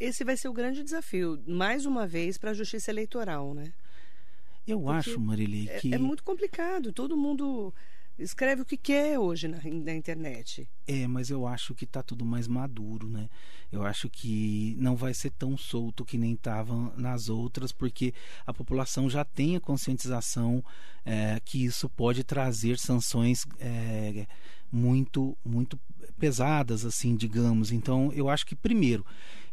[0.00, 3.70] Esse vai ser o grande desafio, mais uma vez, para a justiça eleitoral, né?
[4.66, 5.94] Eu Porque acho, Marilei, é, que.
[5.94, 6.90] É muito complicado.
[6.90, 7.74] Todo mundo
[8.18, 10.68] escreve o que quer hoje na, na internet.
[10.86, 13.28] É, mas eu acho que está tudo mais maduro, né?
[13.70, 18.14] Eu acho que não vai ser tão solto que nem estava nas outras, porque
[18.46, 20.64] a população já tem a conscientização
[21.04, 24.26] é, que isso pode trazer sanções é,
[24.72, 25.78] muito, muito
[26.18, 27.70] pesadas, assim, digamos.
[27.70, 29.04] Então, eu acho que primeiro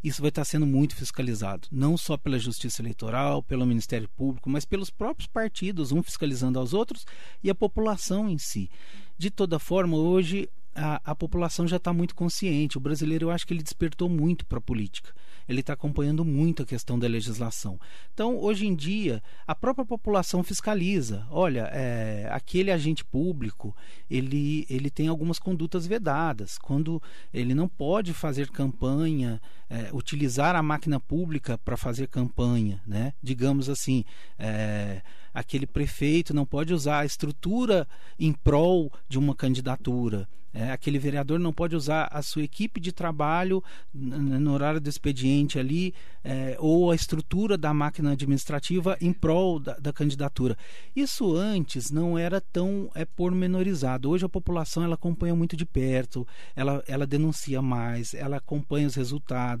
[0.02, 4.64] isso vai estar sendo muito fiscalizado, não só pela Justiça Eleitoral, pelo Ministério Público, mas
[4.64, 7.04] pelos próprios partidos, um fiscalizando aos outros
[7.42, 8.70] e a população em si.
[9.18, 12.76] De toda forma, hoje a, a população já está muito consciente.
[12.76, 15.12] O brasileiro, eu acho que ele despertou muito para a política.
[15.48, 17.80] Ele está acompanhando muito a questão da legislação.
[18.12, 21.26] Então, hoje em dia, a própria população fiscaliza.
[21.30, 23.74] Olha, é, aquele agente público,
[24.10, 26.58] ele, ele tem algumas condutas vedadas.
[26.58, 27.00] Quando
[27.32, 33.12] ele não pode fazer campanha, é, utilizar a máquina pública para fazer campanha, né?
[33.22, 34.04] Digamos assim,
[34.38, 35.02] é,
[35.34, 37.86] aquele prefeito não pode usar a estrutura
[38.18, 40.28] em prol de uma candidatura.
[40.56, 45.58] É, aquele vereador não pode usar a sua equipe de trabalho no horário do expediente
[45.58, 45.92] ali,
[46.24, 50.56] é, ou a estrutura da máquina administrativa em prol da, da, candidatura.
[50.94, 54.08] Isso antes não era tão é, pormenorizado.
[54.08, 58.94] Hoje a população ela acompanha muito de perto, ela, ela denuncia mais, ela acompanha os
[58.94, 59.55] resultados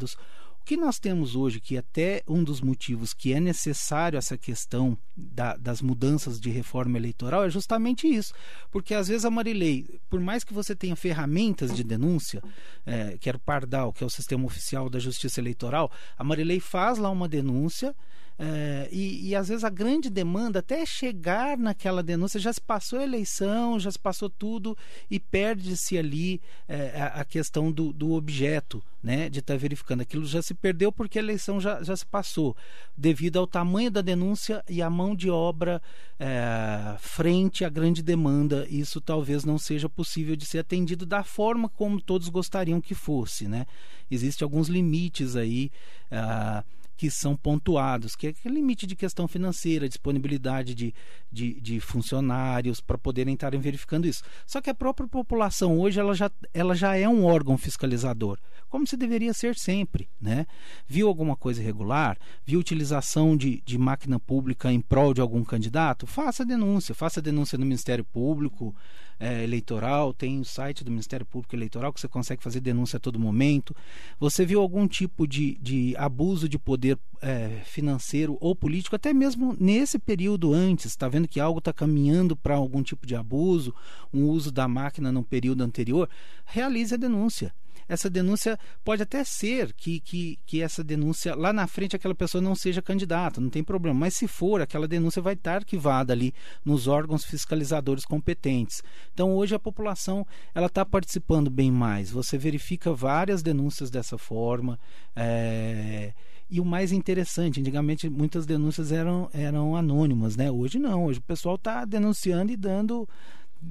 [0.66, 5.56] que nós temos hoje, que até um dos motivos que é necessário essa questão da,
[5.56, 8.34] das mudanças de reforma eleitoral é justamente isso.
[8.72, 12.42] Porque às vezes a Marilei, por mais que você tenha ferramentas de denúncia,
[12.84, 16.58] é, que era o Pardal, que é o sistema oficial da Justiça Eleitoral, a Marilei
[16.58, 17.94] faz lá uma denúncia
[18.38, 22.98] é, e, e, às vezes a grande demanda, até chegar naquela denúncia, já se passou
[22.98, 24.76] a eleição, já se passou tudo
[25.10, 30.02] e perde-se ali é, a, a, questão do, do objeto, né, de estar tá verificando.
[30.02, 32.54] Aquilo já se perdeu porque a eleição já, já se passou,
[32.94, 35.80] devido ao tamanho da denúncia e à mão de obra
[36.20, 38.66] é, frente à grande demanda.
[38.68, 43.48] Isso talvez não seja possível de ser atendido da forma como todos gostariam que fosse.
[43.48, 43.66] Né?
[44.10, 45.70] Existem alguns limites aí.
[46.12, 50.94] Uh, que são pontuados, que é limite de questão financeira, disponibilidade de,
[51.30, 54.22] de, de funcionários para poderem estarem verificando isso.
[54.46, 58.86] Só que a própria população hoje ela já, ela já é um órgão fiscalizador, como
[58.86, 60.08] se deveria ser sempre.
[60.20, 60.46] Né?
[60.86, 62.18] Viu alguma coisa irregular?
[62.44, 66.06] Viu utilização de, de máquina pública em prol de algum candidato?
[66.06, 68.74] Faça denúncia, faça denúncia no Ministério Público
[69.18, 73.00] é, Eleitoral, tem o site do Ministério Público Eleitoral que você consegue fazer denúncia a
[73.00, 73.74] todo momento.
[74.18, 79.56] Você viu algum tipo de, de abuso de poder é, financeiro ou político, até mesmo
[79.58, 83.74] nesse período antes, está vendo que algo está caminhando para algum tipo de abuso,
[84.12, 86.08] um uso da máquina no período anterior,
[86.44, 87.52] realize a denúncia
[87.88, 92.40] essa denúncia pode até ser que, que, que essa denúncia lá na frente aquela pessoa
[92.40, 93.98] não seja candidata, não tem problema.
[93.98, 98.82] Mas se for, aquela denúncia vai estar arquivada ali nos órgãos fiscalizadores competentes.
[99.12, 102.10] Então hoje a população ela está participando bem mais.
[102.10, 104.78] Você verifica várias denúncias dessa forma.
[105.14, 106.12] É...
[106.48, 110.48] E o mais interessante, antigamente muitas denúncias eram, eram anônimas, né?
[110.48, 113.08] Hoje não, hoje o pessoal está denunciando e dando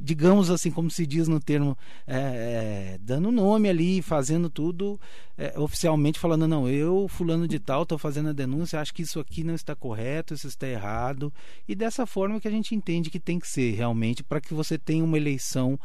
[0.02, 5.00] digamos assim, como se diz no termo, é, é, dando nome ali, fazendo tudo
[5.38, 9.20] é, oficialmente, falando: não, eu, fulano de tal, estou fazendo a denúncia, acho que isso
[9.20, 11.34] aqui não está correto, isso está errado.
[11.68, 14.78] E dessa forma que a gente entende que tem que ser realmente, para que você
[14.78, 15.80] tenha uma eleição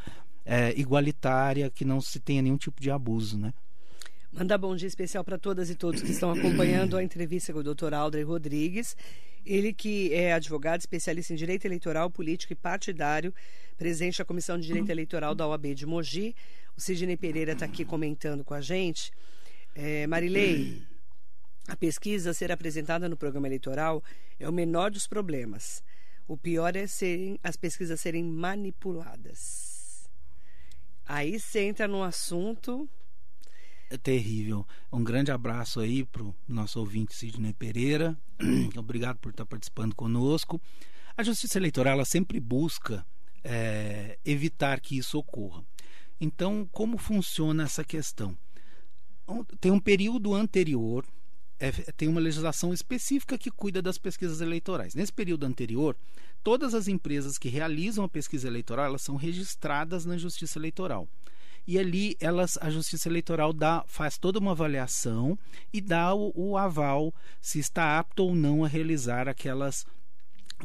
[0.45, 3.53] é, igualitária, que não se tenha nenhum tipo de abuso, né?
[4.33, 7.75] Mandar bom dia especial para todas e todos que estão acompanhando a entrevista com o
[7.75, 7.93] Dr.
[7.95, 8.97] Aldrey Rodrigues.
[9.45, 13.35] Ele que é advogado, especialista em direito eleitoral, político e partidário,
[13.77, 16.35] presidente da Comissão de Direito Eleitoral da OAB de Mogi.
[16.77, 19.11] O Sidney Pereira está aqui comentando com a gente.
[19.75, 20.83] É, Marilei,
[21.67, 24.03] a pesquisa a ser apresentada no programa eleitoral
[24.39, 25.83] é o menor dos problemas.
[26.27, 30.09] O pior é serem, as pesquisas serem manipuladas.
[31.07, 32.89] Aí você entra num assunto
[33.91, 34.67] é terrível.
[34.93, 38.17] Um grande abraço aí para o nosso ouvinte Sidney Pereira.
[38.77, 40.61] Obrigado por estar participando conosco.
[41.17, 43.05] A Justiça Eleitoral ela sempre busca
[43.43, 45.65] é, evitar que isso ocorra.
[46.21, 48.37] Então, como funciona essa questão?
[49.61, 51.05] Tem um período anterior,
[51.59, 54.95] é, tem uma legislação específica que cuida das pesquisas eleitorais.
[54.95, 55.97] Nesse período anterior,
[56.43, 61.09] todas as empresas que realizam a pesquisa eleitoral, elas são registradas na Justiça Eleitoral.
[61.71, 65.39] E ali elas, a Justiça Eleitoral dá, faz toda uma avaliação
[65.73, 69.87] e dá o, o aval se está apto ou não a realizar aquelas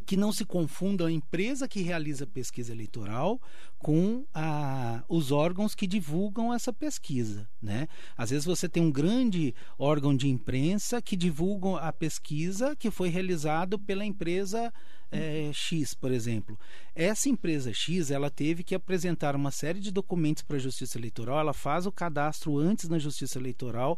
[0.04, 3.40] que não se confunda a empresa que realiza a pesquisa eleitoral
[3.78, 7.48] com a, os órgãos que divulgam essa pesquisa.
[7.62, 7.88] Né?
[8.18, 13.10] Às vezes você tem um grande órgão de imprensa que divulga a pesquisa que foi
[13.10, 14.74] realizado pela empresa
[15.16, 16.58] é, X, por exemplo.
[16.94, 21.40] Essa empresa X ela teve que apresentar uma série de documentos para a Justiça Eleitoral,
[21.40, 23.98] ela faz o cadastro antes na Justiça Eleitoral.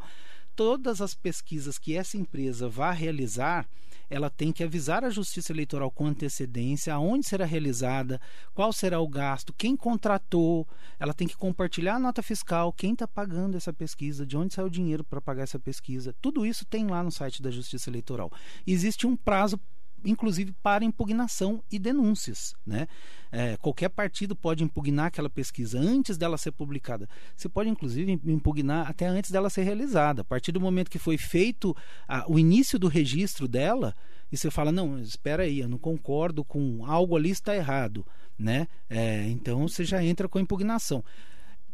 [0.56, 3.68] Todas as pesquisas que essa empresa vai realizar,
[4.10, 8.20] ela tem que avisar a Justiça Eleitoral com antecedência aonde será realizada,
[8.54, 10.68] qual será o gasto, quem contratou,
[11.00, 14.68] ela tem que compartilhar a nota fiscal, quem está pagando essa pesquisa, de onde saiu
[14.68, 16.16] o dinheiro para pagar essa pesquisa.
[16.22, 18.32] Tudo isso tem lá no site da Justiça Eleitoral.
[18.66, 19.60] Existe um prazo
[20.04, 22.56] inclusive para impugnação e denúncias.
[22.66, 22.88] Né?
[23.32, 27.08] É, qualquer partido pode impugnar aquela pesquisa antes dela ser publicada.
[27.36, 30.22] Você pode, inclusive, impugnar até antes dela ser realizada.
[30.22, 31.76] A partir do momento que foi feito
[32.08, 33.96] a, o início do registro dela,
[34.32, 38.06] e você fala: não, espera aí, eu não concordo com algo ali está errado.
[38.38, 38.68] Né?
[38.90, 41.04] É, então você já entra com impugnação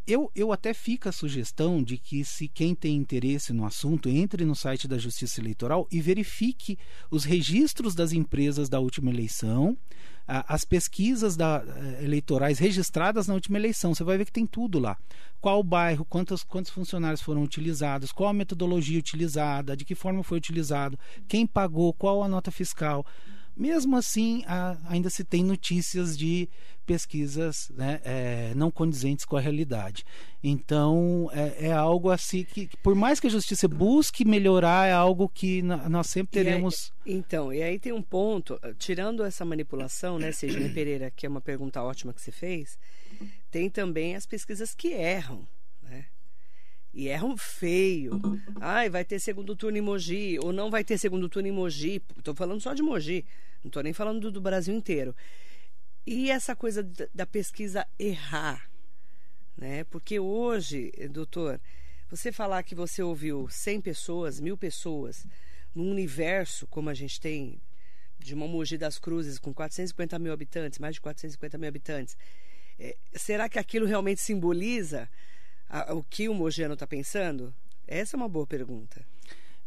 [0.05, 4.45] eu, eu até fica a sugestão de que, se quem tem interesse no assunto, entre
[4.45, 6.77] no site da Justiça Eleitoral e verifique
[7.09, 9.77] os registros das empresas da última eleição,
[10.25, 13.93] as pesquisas da, eh, eleitorais registradas na última eleição.
[13.93, 14.97] Você vai ver que tem tudo lá.
[15.41, 20.23] Qual o bairro, quantos, quantos funcionários foram utilizados, qual a metodologia utilizada, de que forma
[20.23, 23.05] foi utilizado, quem pagou, qual a nota fiscal.
[23.55, 24.43] Mesmo assim,
[24.85, 26.49] ainda se tem notícias de
[26.85, 30.03] pesquisas né, é, não condizentes com a realidade.
[30.43, 35.29] Então, é, é algo assim que, por mais que a justiça busque melhorar, é algo
[35.29, 36.91] que nós sempre teremos.
[37.05, 41.29] Aí, então, e aí tem um ponto, tirando essa manipulação, né, Sidney Pereira, que é
[41.29, 42.77] uma pergunta ótima que você fez,
[43.49, 45.47] tem também as pesquisas que erram.
[45.81, 46.05] Né?
[46.93, 48.21] E erram feio.
[48.62, 52.01] Ai, vai ter segundo turno em Mogi, ou não vai ter segundo turno em Mogi.
[52.17, 53.25] Estou falando só de Mogi,
[53.63, 55.15] não estou nem falando do, do, Brasil inteiro.
[56.06, 58.69] E essa coisa da, da pesquisa errar,
[59.58, 59.84] né?
[59.86, 61.60] Porque hoje, doutor,
[62.10, 65.25] você falar que você ouviu 100 pessoas, mil pessoas,
[65.73, 67.60] num universo como a gente tem,
[68.19, 72.15] de uma Mogi das Cruzes com 450 mil habitantes, mais de 450 mil habitantes,
[72.79, 75.10] é, será que aquilo realmente simboliza
[75.73, 77.51] a, o que o Mojano está pensando?
[77.88, 79.03] Essa é uma boa pergunta.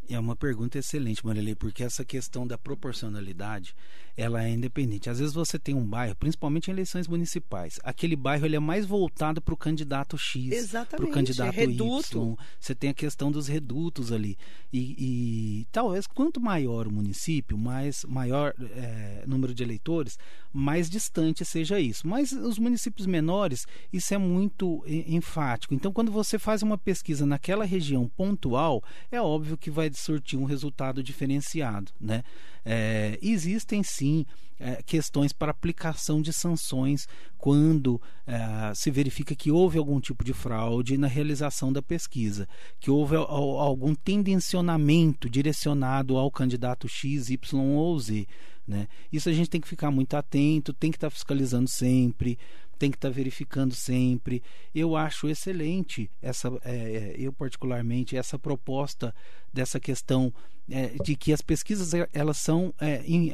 [0.09, 3.75] É uma pergunta excelente, Marilei, porque essa questão da proporcionalidade,
[4.17, 5.11] ela é independente.
[5.11, 8.87] Às vezes você tem um bairro, principalmente em eleições municipais, aquele bairro ele é mais
[8.87, 12.19] voltado para o candidato X, para o candidato reduto.
[12.19, 12.37] Y.
[12.59, 14.39] Você tem a questão dos redutos ali.
[14.73, 20.19] E, e talvez quanto maior o município, mais maior é, número de eleitores,
[20.53, 22.07] mais distante seja isso.
[22.07, 25.75] Mas os municípios menores, isso é muito enfático.
[25.75, 30.45] Então, quando você faz uma pesquisa naquela região pontual, é óbvio que vai surtir um
[30.45, 31.93] resultado diferenciado.
[32.01, 32.23] Né?
[32.65, 34.27] É, existem sim
[34.59, 37.07] é, questões para aplicação de sanções
[37.37, 42.49] quando é, se verifica que houve algum tipo de fraude na realização da pesquisa,
[42.81, 48.27] que houve algum tendencionamento direcionado ao candidato X, Y ou Z.
[48.67, 48.89] Né?
[49.13, 52.37] Isso a gente tem que ficar muito atento, tem que estar fiscalizando sempre,
[52.77, 54.43] tem que estar verificando sempre.
[54.75, 59.15] Eu acho excelente essa, é, eu particularmente essa proposta
[59.53, 60.33] dessa questão
[60.69, 63.33] é, de que as pesquisas elas são, é, in,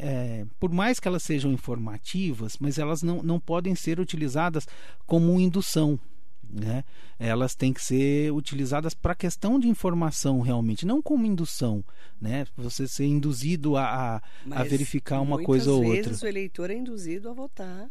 [0.60, 4.66] por mais que elas sejam informativas, mas elas não, não podem ser utilizadas
[5.06, 5.98] como indução.
[6.52, 6.84] Né?
[7.18, 11.82] Elas têm que ser utilizadas para questão de informação realmente, não como indução,
[12.20, 12.46] né?
[12.58, 15.92] Você ser induzido a, a, a verificar uma coisa ou outra.
[15.92, 17.90] Muitas vezes o eleitor é induzido a votar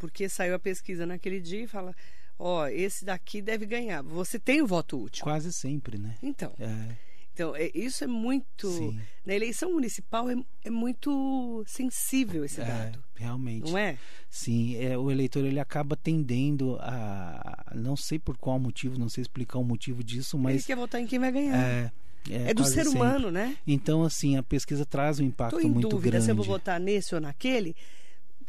[0.00, 1.94] porque saiu a pesquisa naquele dia e fala:
[2.38, 4.02] ó, oh, esse daqui deve ganhar.
[4.02, 5.22] Você tem o voto útil.
[5.22, 6.16] Quase sempre, né?
[6.22, 6.52] Então.
[6.58, 6.96] É.
[7.32, 8.70] Então, é, isso é muito.
[8.70, 8.98] Sim.
[9.24, 13.04] Na eleição municipal é, é muito sensível esse é, dado.
[13.14, 13.70] Realmente.
[13.70, 13.96] Não é?
[14.28, 17.72] Sim, é, o eleitor ele acaba tendendo a.
[17.74, 20.54] Não sei por qual motivo, não sei explicar o motivo disso, mas.
[20.54, 21.56] Ele quer votar em quem vai ganhar.
[21.56, 21.92] É,
[22.28, 23.56] é, é do ser humano, né?
[23.66, 25.78] Então, assim, a pesquisa traz um impacto muito grande.
[25.78, 27.76] Estou em dúvida se eu vou votar nesse ou naquele.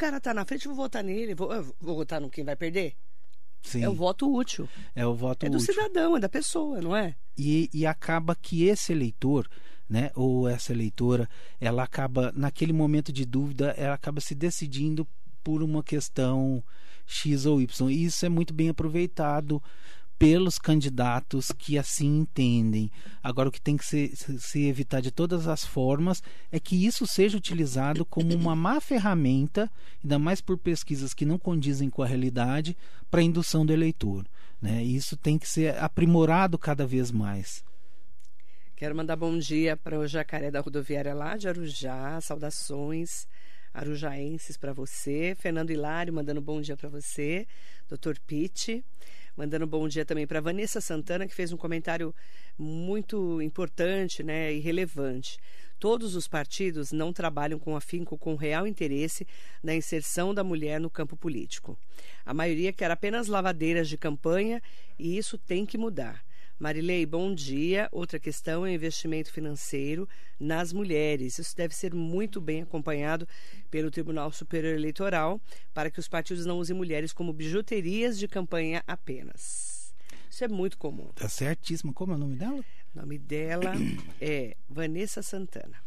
[0.02, 1.36] O cara tá na frente, eu vou votar nele.
[1.36, 1.50] Vou,
[1.80, 2.96] vou votar no quem vai perder?
[3.62, 3.84] Sim.
[3.84, 4.68] É o voto útil.
[4.96, 5.76] É o voto É do útil.
[5.76, 7.16] cidadão, é da pessoa, não é?
[7.38, 9.48] E, e acaba que esse eleitor,
[9.88, 11.30] né, ou essa eleitora,
[11.60, 15.08] ela acaba, naquele momento de dúvida, ela acaba se decidindo
[15.44, 16.64] por uma questão
[17.06, 17.92] X ou Y.
[17.92, 19.62] E isso é muito bem aproveitado
[20.22, 22.92] pelos candidatos que assim entendem.
[23.24, 27.08] Agora, o que tem que se, se, evitar de todas as formas é que isso
[27.08, 29.68] seja utilizado como uma má ferramenta,
[30.04, 32.78] ainda mais por pesquisas que não condizem com a realidade,
[33.10, 34.28] para indução do eleitor.
[34.62, 34.84] Né?
[34.84, 37.64] Isso tem que ser aprimorado cada vez mais.
[38.76, 43.26] Quero mandar bom dia para o jacaré da rodoviária lá de Arujá, saudações
[43.74, 45.36] arujaenses para você.
[45.40, 47.48] Fernando Hilário mandando bom dia para você.
[47.90, 48.20] Dr.
[48.28, 48.84] Pitt.
[49.36, 52.14] Mandando um bom dia também para Vanessa Santana, que fez um comentário
[52.58, 55.40] muito importante né, e relevante.
[55.80, 59.26] Todos os partidos não trabalham com afinco com real interesse
[59.64, 61.76] na inserção da mulher no campo político.
[62.24, 64.62] A maioria quer apenas lavadeiras de campanha
[65.00, 66.24] e isso tem que mudar.
[66.62, 67.90] Marilei, bom dia.
[67.92, 70.08] Outra questão é o investimento financeiro
[70.40, 71.40] nas mulheres.
[71.40, 73.28] Isso deve ser muito bem acompanhado
[73.72, 75.42] pelo Tribunal Superior Eleitoral
[75.74, 79.92] para que os partidos não usem mulheres como bijuterias de campanha apenas.
[80.30, 81.10] Isso é muito comum.
[81.16, 81.92] Tá certíssimo.
[81.96, 82.64] Como é o nome dela?
[82.94, 83.74] O nome dela
[84.22, 85.78] é Vanessa Santana.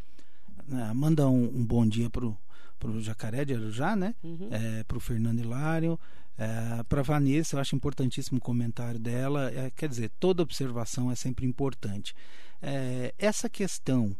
[0.69, 2.37] Ah, manda um, um, bom dia pro,
[2.77, 4.13] pro Jacaré de Arujá, né?
[4.21, 4.49] Uhum.
[4.51, 5.97] É, pro Fernando Hilário,
[6.37, 9.51] é, para Vanessa, eu acho importantíssimo o comentário dela.
[9.51, 12.13] É, quer dizer, toda observação é sempre importante.
[12.61, 14.15] É, essa questão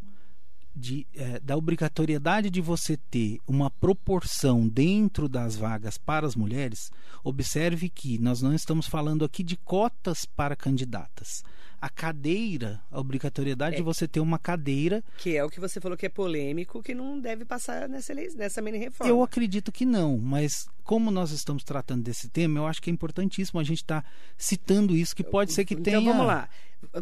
[0.76, 6.92] de, é, da obrigatoriedade de você ter uma proporção dentro das vagas para as mulheres,
[7.24, 11.44] observe que nós não estamos falando aqui de cotas para candidatas
[11.86, 13.78] a cadeira, a obrigatoriedade é.
[13.78, 15.04] de você ter uma cadeira.
[15.20, 18.60] Que é o que você falou que é polêmico, que não deve passar nessa, nessa
[18.60, 19.08] mini reforma.
[19.08, 22.94] Eu acredito que não, mas como nós estamos tratando desse tema, eu acho que é
[22.94, 26.00] importantíssimo a gente estar tá citando isso, que pode ser que então, tenha.
[26.00, 26.50] Então vamos lá.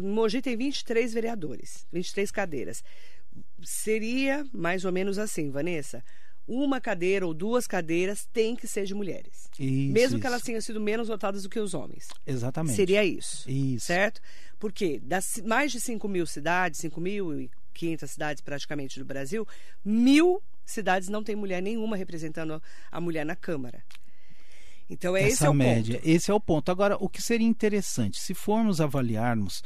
[0.02, 2.84] Mogi tem 23 vereadores, 23 cadeiras.
[3.62, 6.04] Seria mais ou menos assim, Vanessa
[6.46, 9.48] uma cadeira ou duas cadeiras tem que ser de mulheres.
[9.58, 10.20] Isso, mesmo isso.
[10.20, 12.08] que elas tenham sido menos votadas do que os homens.
[12.26, 12.76] Exatamente.
[12.76, 13.48] Seria isso.
[13.50, 13.86] Isso.
[13.86, 14.20] Certo?
[14.58, 19.46] Porque das mais de 5 mil cidades, 5.500 cidades praticamente do Brasil,
[19.84, 23.82] mil cidades não tem mulher nenhuma representando a mulher na Câmara.
[24.88, 26.08] Então, é Essa esse é o média, ponto.
[26.08, 26.70] Esse é o ponto.
[26.70, 29.62] Agora, o que seria interessante, se formos avaliarmos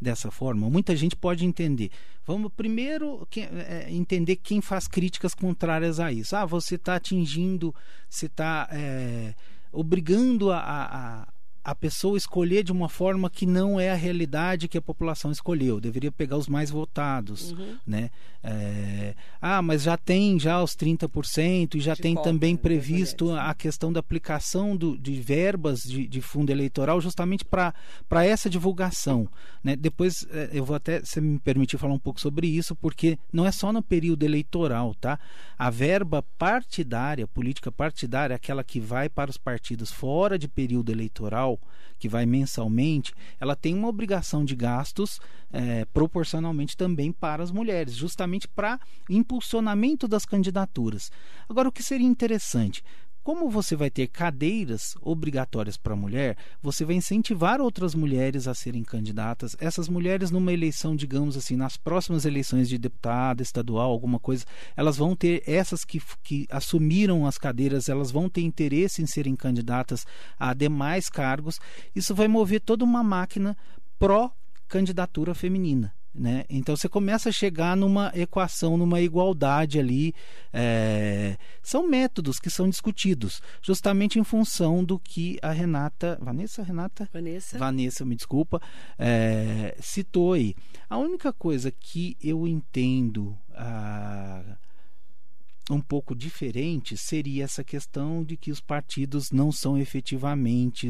[0.00, 1.90] dessa forma, muita gente pode entender.
[2.24, 6.36] Vamos primeiro que, é, entender quem faz críticas contrárias a isso.
[6.36, 7.74] Ah, você está atingindo,
[8.08, 9.34] você está é,
[9.72, 11.28] obrigando a, a,
[11.64, 15.80] a pessoa escolher de uma forma que não é a realidade que a população escolheu.
[15.80, 17.76] Deveria pegar os mais votados, uhum.
[17.86, 18.10] né?
[18.44, 19.14] É...
[19.40, 23.54] ah, mas já tem já os 30% e já de tem também né, previsto a
[23.54, 27.72] questão da aplicação do, de verbas de, de fundo eleitoral justamente para
[28.24, 29.28] essa divulgação.
[29.62, 29.76] Né?
[29.76, 33.46] Depois é, eu vou até, se me permitir, falar um pouco sobre isso, porque não
[33.46, 35.18] é só no período eleitoral, tá?
[35.56, 41.51] A verba partidária, política partidária, aquela que vai para os partidos fora de período eleitoral,
[41.98, 45.20] que vai mensalmente, ela tem uma obrigação de gastos
[45.52, 51.10] é, proporcionalmente também para as mulheres, justamente para impulsionamento das candidaturas.
[51.48, 52.82] Agora, o que seria interessante?
[53.22, 58.54] Como você vai ter cadeiras obrigatórias para a mulher, você vai incentivar outras mulheres a
[58.54, 59.54] serem candidatas.
[59.60, 64.44] Essas mulheres, numa eleição, digamos assim, nas próximas eleições de deputado estadual, alguma coisa,
[64.76, 69.36] elas vão ter, essas que, que assumiram as cadeiras, elas vão ter interesse em serem
[69.36, 70.04] candidatas
[70.36, 71.60] a demais cargos.
[71.94, 73.56] Isso vai mover toda uma máquina
[74.00, 75.94] pró-candidatura feminina.
[76.14, 76.44] Né?
[76.50, 80.14] Então você começa a chegar numa equação, numa igualdade ali.
[80.52, 81.38] É...
[81.62, 86.18] São métodos que são discutidos, justamente em função do que a Renata.
[86.20, 86.62] Vanessa?
[86.62, 87.08] Renata?
[87.10, 87.56] Vanessa.
[87.58, 88.60] Vanessa, me desculpa,
[88.98, 89.74] é...
[89.80, 90.54] citou aí.
[90.88, 93.34] A única coisa que eu entendo.
[93.54, 94.42] Ah,
[95.70, 100.88] um pouco diferente seria essa questão de que os partidos não são efetivamente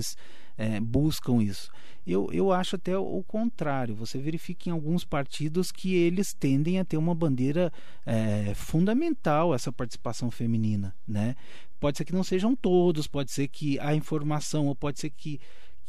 [0.56, 1.70] é, buscam isso.
[2.06, 3.94] Eu, eu acho até o contrário.
[3.94, 7.72] Você verifica em alguns partidos que eles tendem a ter uma bandeira
[8.04, 11.36] é, fundamental essa participação feminina, né?
[11.78, 15.40] Pode ser que não sejam todos, pode ser que a informação, ou pode ser que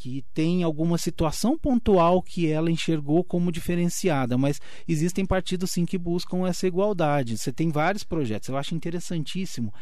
[0.04, 5.98] que tem alguma situação pontual que ela enxergou como diferenciada, mas existem partidos sim que
[5.98, 7.38] buscam essa igualdade.
[7.38, 9.74] Você tem vários projetos, eu acho interessantíssimo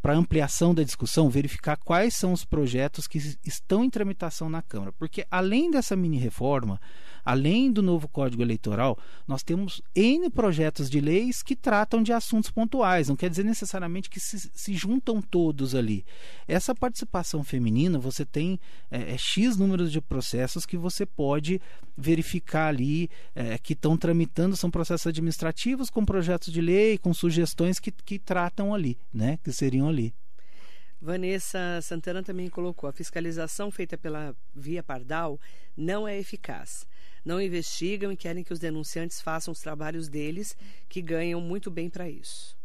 [0.00, 4.92] para ampliação da discussão, verificar quais são os projetos que estão em tramitação na Câmara.
[4.92, 6.80] Porque, além dessa mini-reforma,
[7.28, 12.50] além do novo Código Eleitoral, nós temos N projetos de leis que tratam de assuntos
[12.50, 13.10] pontuais.
[13.10, 16.06] Não quer dizer necessariamente que se, se juntam todos ali.
[16.46, 18.58] Essa participação feminina, você tem
[18.90, 21.60] é, é, X números de processos que você pode
[21.94, 27.78] verificar ali, é, que estão tramitando, são processos administrativos com projetos de lei, com sugestões
[27.78, 29.38] que, que tratam ali, né?
[29.44, 30.14] que seriam ali.
[30.98, 35.38] Vanessa Santana também colocou: a fiscalização feita pela Via Pardal
[35.76, 36.86] não é eficaz.
[37.28, 40.56] Não investigam e querem que os denunciantes façam os trabalhos deles,
[40.88, 42.56] que ganham muito bem para isso.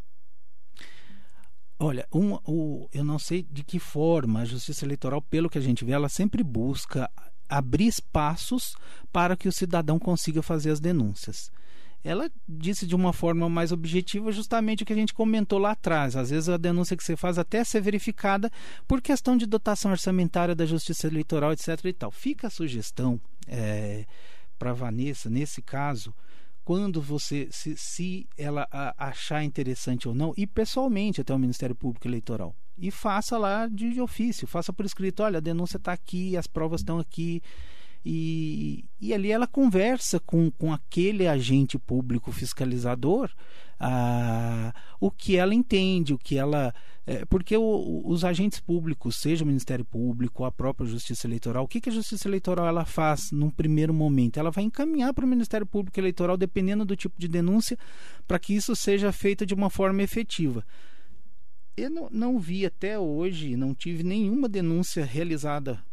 [1.78, 5.61] Olha, um, o, eu não sei de que forma a Justiça Eleitoral, pelo que a
[5.61, 7.11] gente vê, ela sempre busca
[7.49, 8.74] abrir espaços
[9.11, 11.51] para que o cidadão consiga fazer as denúncias
[12.03, 16.18] ela disse de uma forma mais objetiva justamente o que a gente comentou lá atrás.
[16.18, 18.51] Às vezes a denúncia que você faz até ser verificada
[18.86, 21.80] por questão de dotação orçamentária da Justiça Eleitoral, etc.
[21.86, 22.11] E tal.
[22.11, 24.05] Fica a sugestão é,
[24.64, 26.16] para Vanessa, nesse caso,
[26.64, 31.76] quando você, se, se ela a, achar interessante ou não, ir pessoalmente até o Ministério
[31.76, 32.55] Público Eleitoral.
[32.78, 36.80] E faça lá de ofício, faça por escrito: olha, a denúncia está aqui, as provas
[36.80, 37.41] estão aqui
[38.06, 43.32] e, e ali ela conversa com, com aquele agente público fiscalizador
[43.86, 46.74] ah, o que ela entende, o que ela.
[47.06, 51.68] É, porque o, os agentes públicos, seja o Ministério Público, a própria Justiça Eleitoral, o
[51.68, 54.39] que, que a Justiça Eleitoral ela faz num primeiro momento?
[54.39, 57.78] Ela vai encaminhar para o Ministério Público Eleitoral, dependendo do tipo de denúncia,
[58.26, 60.66] para que isso seja feito de uma forma efetiva.
[61.76, 65.84] Eu não, não vi até hoje, não tive nenhuma denúncia realizada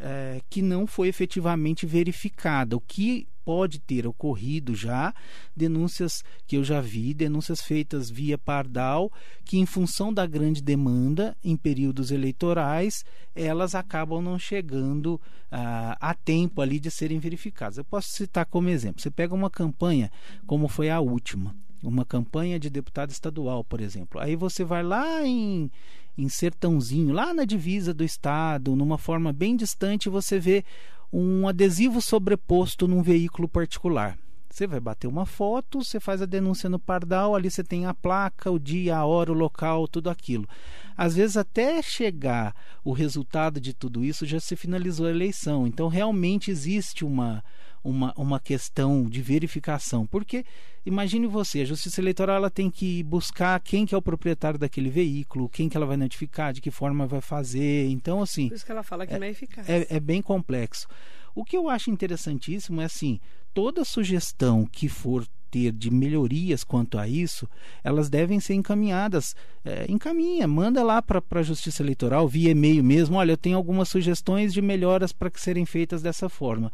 [0.00, 2.76] é, que não foi efetivamente verificada.
[2.76, 5.14] O que pode ter ocorrido já,
[5.56, 9.10] denúncias que eu já vi, denúncias feitas via Pardal,
[9.42, 15.18] que em função da grande demanda em períodos eleitorais, elas acabam não chegando
[15.50, 17.78] ah, a tempo ali de serem verificadas.
[17.78, 20.12] Eu posso citar como exemplo: você pega uma campanha,
[20.46, 24.20] como foi a última, uma campanha de deputado estadual, por exemplo.
[24.20, 25.70] Aí você vai lá em,
[26.18, 30.64] em Sertãozinho, lá na divisa do estado, numa forma bem distante, você vê
[31.12, 34.18] um adesivo sobreposto num veículo particular.
[34.50, 37.94] Você vai bater uma foto, você faz a denúncia no Pardal, ali você tem a
[37.94, 40.48] placa, o dia, a hora, o local, tudo aquilo.
[40.96, 42.52] Às vezes, até chegar
[42.82, 45.66] o resultado de tudo isso, já se finalizou a eleição.
[45.66, 47.44] Então, realmente existe uma,
[47.88, 50.06] uma, uma questão de verificação.
[50.06, 50.44] Porque,
[50.84, 54.90] imagine você, a Justiça Eleitoral ela tem que buscar quem que é o proprietário daquele
[54.90, 57.88] veículo, quem que ela vai notificar, de que forma vai fazer.
[57.88, 58.48] Então, assim...
[58.48, 59.68] Por isso que ela fala que é, não é eficaz.
[59.68, 60.86] É, é bem complexo.
[61.34, 63.20] O que eu acho interessantíssimo é assim,
[63.54, 67.48] toda sugestão que for ter de melhorias quanto a isso,
[67.82, 69.34] elas devem ser encaminhadas.
[69.64, 73.16] É, encaminha, manda lá para a Justiça Eleitoral, via e-mail mesmo.
[73.16, 76.72] Olha, eu tenho algumas sugestões de melhoras para que serem feitas dessa forma.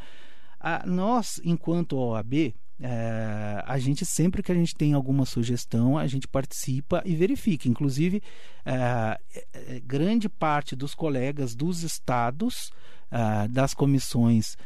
[0.86, 6.26] Nós, enquanto OAB, é, a gente sempre que a gente tem alguma sugestão, a gente
[6.26, 7.68] participa e verifica.
[7.68, 8.22] Inclusive,
[8.64, 9.18] é,
[9.84, 12.70] grande parte dos colegas dos estados,
[13.10, 14.56] é, das comissões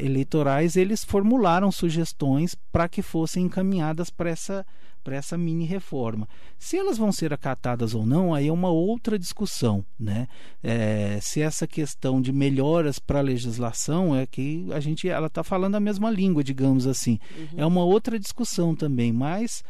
[0.00, 4.66] eleitorais, eles formularam sugestões para que fossem encaminhadas para essa
[5.06, 6.28] para essa mini reforma.
[6.58, 10.26] Se elas vão ser acatadas ou não, aí é uma outra discussão, né?
[10.64, 15.44] É, se essa questão de melhoras para a legislação é que a gente ela está
[15.44, 17.48] falando a mesma língua, digamos assim, uhum.
[17.56, 19.62] é uma outra discussão também, mas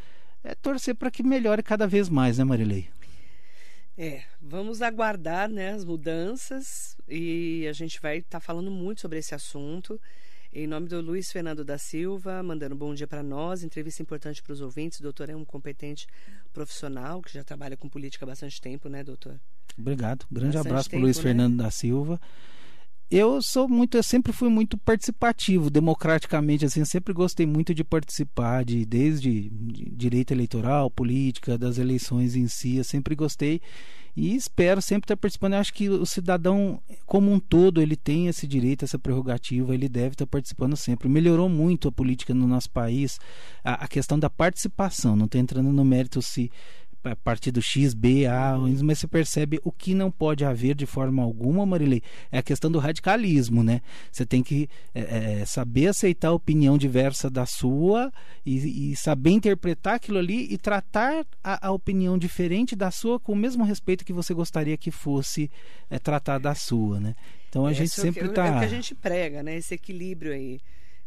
[0.43, 2.89] é torcer para que melhore cada vez mais, né, Marilei?
[3.99, 9.18] É, vamos aguardar né, as mudanças e a gente vai estar tá falando muito sobre
[9.18, 10.01] esse assunto.
[10.59, 13.62] Em nome do Luiz Fernando da Silva, mandando um bom dia para nós.
[13.62, 14.98] Entrevista importante para os ouvintes.
[14.98, 16.07] O doutor é um competente
[16.50, 19.38] profissional que já trabalha com política há bastante tempo, né, doutor?
[19.76, 20.24] Obrigado.
[20.32, 21.22] Grande bastante abraço para o Luiz né?
[21.24, 22.18] Fernando da Silva.
[23.11, 28.64] Eu sou muito, eu sempre fui muito participativo, democraticamente, assim, sempre gostei muito de participar,
[28.64, 33.61] de desde de direito eleitoral, política, das eleições em si, eu sempre gostei
[34.16, 35.52] e espero sempre estar participando.
[35.52, 39.88] Eu acho que o cidadão, como um todo, ele tem esse direito, essa prerrogativa, ele
[39.88, 41.06] deve estar participando sempre.
[41.06, 43.20] Melhorou muito a política no nosso país,
[43.62, 45.14] a, a questão da participação.
[45.14, 46.50] Não estou entrando no mérito se
[47.14, 51.64] partido X, B, A, mas você percebe o que não pode haver de forma alguma,
[51.64, 53.80] Marilei, é a questão do radicalismo, né?
[54.11, 58.12] Você tem que é, é, saber aceitar a opinião diversa da sua
[58.44, 63.32] e, e, saber interpretar aquilo ali e tratar a, a, opinião diferente da sua com
[63.32, 65.50] o mesmo respeito que você gostaria que fosse
[65.90, 67.14] é, tratada a sua, né?
[67.48, 68.46] Então a gente sempre está...
[68.46, 69.57] É o que a gente prega, né?
[69.57, 70.61] Esse equilíbrio aí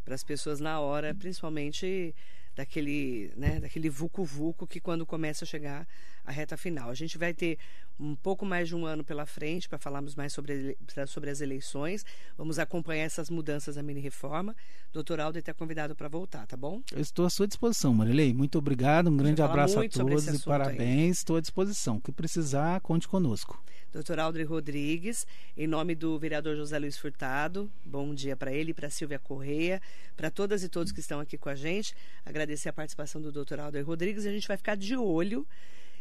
[0.03, 2.15] para as pessoas na hora, principalmente
[2.59, 5.87] daquele, né, daquele vucu-vucu que quando começa a chegar
[6.29, 6.89] a reta final.
[6.89, 7.57] A gente vai ter
[7.99, 10.77] um pouco mais de um ano pela frente para falarmos mais sobre,
[11.07, 12.05] sobre as eleições.
[12.37, 14.55] Vamos acompanhar essas mudanças da mini-reforma.
[14.93, 16.81] Doutor Aldo está convidado para voltar, tá bom?
[16.91, 18.31] Eu estou à sua disposição, Marilei.
[18.31, 20.79] Muito obrigado, um grande abraço a todos e parabéns.
[20.79, 21.09] Aí.
[21.09, 21.97] Estou à disposição.
[21.97, 23.61] O que precisar, conte conosco.
[23.91, 25.25] Doutor Aldri Rodrigues,
[25.57, 29.81] em nome do vereador José Luiz Furtado, bom dia para ele, para Silvia Correia,
[30.15, 31.95] para todas e todos que estão aqui com a gente.
[32.23, 34.27] Agradecer a participação do doutor Aldri Rodrigues.
[34.27, 35.45] A gente vai ficar de olho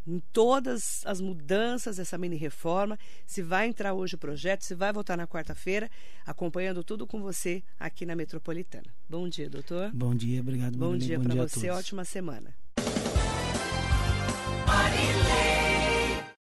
[0.09, 4.91] em todas as mudanças dessa mini reforma, se vai entrar hoje o projeto, se vai
[4.91, 5.91] votar na quarta-feira,
[6.25, 8.87] acompanhando tudo com você aqui na Metropolitana.
[9.09, 9.91] Bom dia, doutor.
[9.93, 10.79] Bom dia, obrigado.
[10.79, 12.55] Bom dia para você, ótima semana.
[14.67, 15.68] Marilene.